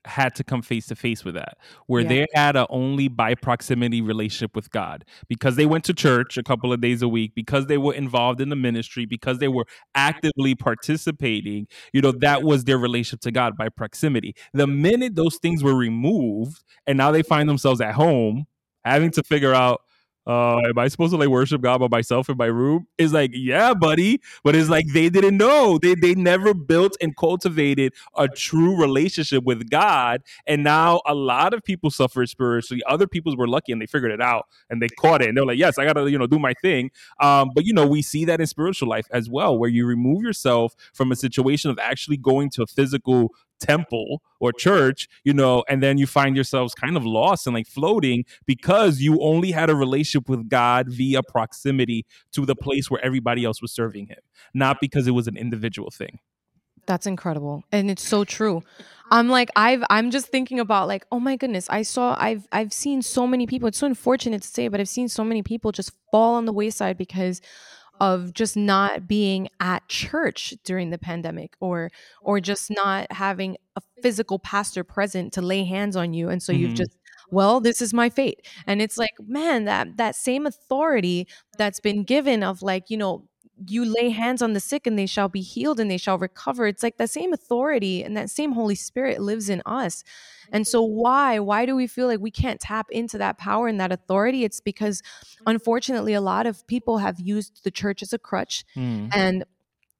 [0.05, 2.07] had to come face to face with that, where yeah.
[2.07, 6.43] they had a only by proximity relationship with God because they went to church a
[6.43, 9.65] couple of days a week, because they were involved in the ministry, because they were
[9.93, 11.67] actively participating.
[11.93, 14.35] You know, that was their relationship to God by proximity.
[14.53, 18.45] The minute those things were removed, and now they find themselves at home
[18.83, 19.81] having to figure out
[20.27, 22.87] uh, am I supposed to like worship God by myself in my room?
[22.97, 24.21] Is like, yeah, buddy.
[24.43, 25.77] But it's like they didn't know.
[25.81, 30.23] They they never built and cultivated a true relationship with God.
[30.47, 32.81] And now a lot of people suffer spiritually.
[32.87, 35.29] Other people were lucky and they figured it out and they caught it.
[35.29, 36.91] And they're like, yes, I gotta, you know, do my thing.
[37.19, 40.23] Um, but you know, we see that in spiritual life as well, where you remove
[40.23, 45.63] yourself from a situation of actually going to a physical temple or church, you know,
[45.69, 49.69] and then you find yourselves kind of lost and like floating because you only had
[49.69, 54.19] a relationship with God via proximity to the place where everybody else was serving him,
[54.53, 56.19] not because it was an individual thing.
[56.85, 57.63] That's incredible.
[57.71, 58.63] And it's so true.
[59.11, 62.73] I'm like I've I'm just thinking about like oh my goodness I saw I've I've
[62.73, 65.71] seen so many people it's so unfortunate to say but I've seen so many people
[65.71, 67.41] just fall on the wayside because
[67.99, 71.89] of just not being at church during the pandemic or
[72.21, 76.29] or just not having a physical pastor present to lay hands on you.
[76.29, 76.61] And so mm-hmm.
[76.63, 76.97] you've just
[77.31, 78.47] well this is my fate.
[78.67, 81.27] And it's like man that that same authority
[81.57, 83.27] that's been given of like you know
[83.67, 86.67] you lay hands on the sick and they shall be healed and they shall recover.
[86.67, 90.03] It's like that same authority and that same holy spirit lives in us.
[90.51, 93.79] And so why why do we feel like we can't tap into that power and
[93.79, 94.43] that authority?
[94.43, 95.01] It's because
[95.47, 99.09] unfortunately a lot of people have used the church as a crutch mm.
[99.15, 99.45] and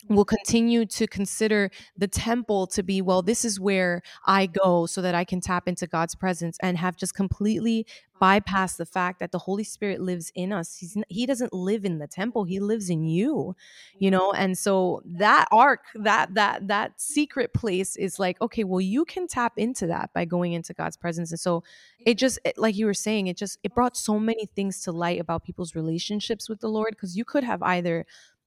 [0.10, 5.02] will continue to consider the temple to be well this is where i go so
[5.02, 7.86] that i can tap into god's presence and have just completely
[8.22, 10.78] bypassed the fact that the holy spirit lives in us.
[10.78, 13.56] He's, he doesn't live in the temple he lives in you
[14.00, 14.32] you know?
[14.32, 14.42] Mm-hmm.
[14.42, 19.28] And so that ark that that that secret place is like okay well you can
[19.28, 21.32] tap into that by going into god's presence.
[21.32, 21.64] And so
[22.06, 24.92] it just it, like you were saying it just it brought so many things to
[24.92, 28.06] light about people's relationships with the lord because you could have either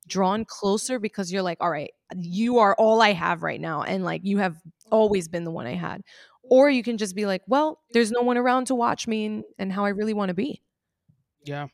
[0.08, 3.82] drawn closer because you're like, all right, you are all I have right now.
[3.82, 4.70] And like you have mm.
[4.90, 6.02] always been the one I had.
[6.50, 9.44] Or you can just be like, well, there's no one around to watch me and,
[9.58, 10.62] and how I really want to be.
[11.44, 11.66] Yeah.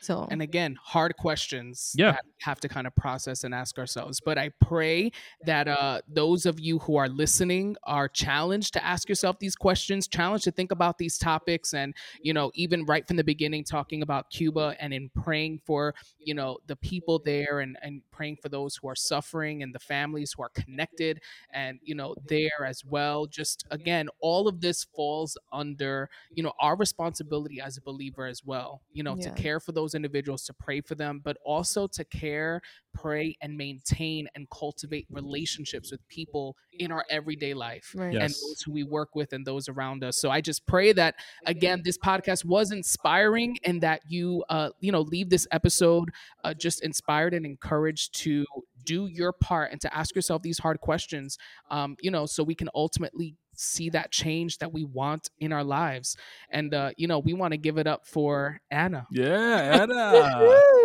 [0.00, 2.12] So, and again, hard questions yeah.
[2.12, 4.20] that have to kind of process and ask ourselves.
[4.20, 5.12] But I pray
[5.44, 10.08] that uh, those of you who are listening are challenged to ask yourself these questions,
[10.08, 14.02] challenged to think about these topics, and you know, even right from the beginning, talking
[14.02, 18.48] about Cuba and in praying for you know the people there and and praying for
[18.48, 21.20] those who are suffering and the families who are connected
[21.52, 23.26] and you know there as well.
[23.26, 28.44] Just again, all of this falls under you know our responsibility as a believer as
[28.44, 28.82] well.
[28.92, 29.28] You know, yeah.
[29.28, 32.60] to care for those those individuals to pray for them, but also to care,
[32.94, 38.12] pray, and maintain and cultivate relationships with people in our everyday life right.
[38.14, 38.22] yes.
[38.22, 40.16] and those who we work with and those around us.
[40.16, 41.16] So I just pray that
[41.46, 46.10] again, this podcast was inspiring and that you, uh, you know, leave this episode
[46.44, 48.46] uh, just inspired and encouraged to
[48.84, 51.38] do your part and to ask yourself these hard questions
[51.70, 55.64] um, you know so we can ultimately see that change that we want in our
[55.64, 56.16] lives.
[56.50, 59.06] And uh, you know, we want to give it up for Anna.
[59.10, 59.26] Yeah,
[59.82, 60.38] Anna.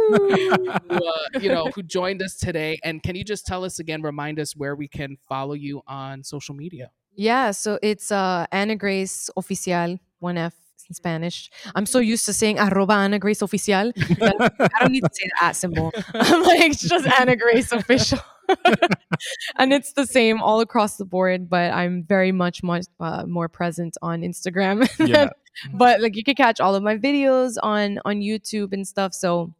[0.09, 0.29] who,
[0.89, 2.79] uh, you know, who joined us today.
[2.83, 6.23] And can you just tell us again, remind us where we can follow you on
[6.23, 6.91] social media?
[7.15, 10.53] Yeah, so it's uh Anna Grace Oficial, one F
[10.87, 11.49] in Spanish.
[11.75, 13.91] I'm so used to saying arroba Anna Grace Oficial.
[13.97, 15.91] I don't need to say the at symbol.
[16.13, 18.19] I'm like, it's just Anna Grace Official.
[19.57, 23.49] and it's the same all across the board, but I'm very much much uh, more
[23.49, 24.87] present on Instagram.
[25.07, 25.29] Yeah.
[25.73, 29.13] but like you can catch all of my videos on on YouTube and stuff.
[29.13, 29.53] So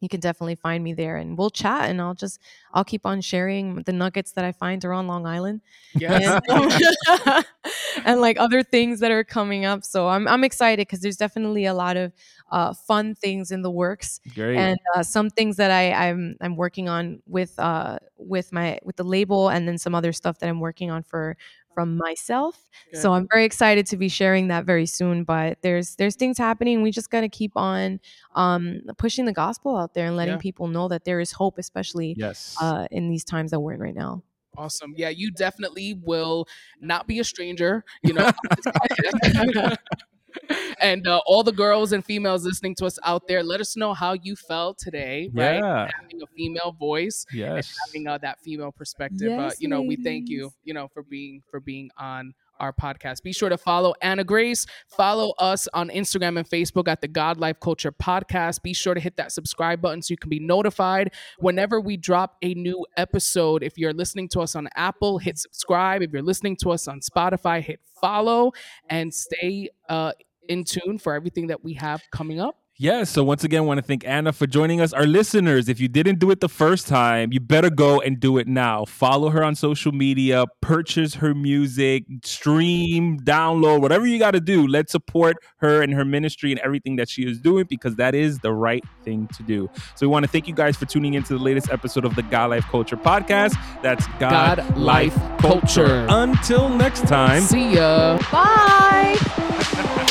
[0.00, 2.40] you can definitely find me there and we'll chat and I'll just
[2.72, 5.60] I'll keep on sharing the nuggets that I find around Long Island.
[5.94, 6.40] Yes.
[6.48, 7.44] And,
[8.04, 9.84] and like other things that are coming up.
[9.84, 12.12] So I'm I'm excited because there's definitely a lot of
[12.50, 14.20] uh, fun things in the works.
[14.34, 14.56] Great.
[14.56, 18.96] And uh, some things that I I'm I'm working on with uh with my with
[18.96, 21.36] the label and then some other stuff that I'm working on for
[21.74, 22.58] from myself.
[22.92, 23.00] Good.
[23.00, 25.24] So I'm very excited to be sharing that very soon.
[25.24, 26.82] But there's there's things happening.
[26.82, 28.00] We just gotta keep on
[28.34, 30.38] um, pushing the gospel out there and letting yeah.
[30.38, 32.56] people know that there is hope, especially yes.
[32.60, 34.22] uh, in these times that we're in right now.
[34.56, 34.94] Awesome.
[34.96, 36.46] Yeah, you definitely will
[36.80, 37.84] not be a stranger.
[38.02, 38.30] You know.
[40.80, 43.94] and uh, all the girls and females listening to us out there, let us know
[43.94, 45.56] how you felt today, right?
[45.56, 45.90] Yeah.
[46.00, 49.30] Having a female voice, yes, having uh, that female perspective.
[49.30, 49.98] Yes, uh, you know, ladies.
[49.98, 53.22] we thank you, you know, for being for being on our podcast.
[53.22, 54.66] Be sure to follow Anna Grace.
[54.88, 58.62] Follow us on Instagram and Facebook at the God Life Culture Podcast.
[58.62, 62.36] Be sure to hit that subscribe button so you can be notified whenever we drop
[62.42, 63.62] a new episode.
[63.62, 66.02] If you're listening to us on Apple, hit subscribe.
[66.02, 68.52] If you're listening to us on Spotify, hit follow
[68.88, 70.12] and stay uh,
[70.48, 72.56] in tune for everything that we have coming up.
[72.76, 73.10] Yes.
[73.10, 74.92] So once again, I want to thank Anna for joining us.
[74.92, 78.36] Our listeners, if you didn't do it the first time, you better go and do
[78.38, 78.84] it now.
[78.84, 84.66] Follow her on social media, purchase her music, stream, download, whatever you got to do.
[84.66, 88.40] Let's support her and her ministry and everything that she is doing because that is
[88.40, 89.70] the right thing to do.
[89.94, 92.22] So we want to thank you guys for tuning into the latest episode of the
[92.24, 93.54] God Life Culture podcast.
[93.82, 95.44] That's God, God Life Culture.
[95.44, 96.06] Culture.
[96.08, 97.42] Until next time.
[97.42, 98.18] See ya.
[98.32, 100.10] Bye.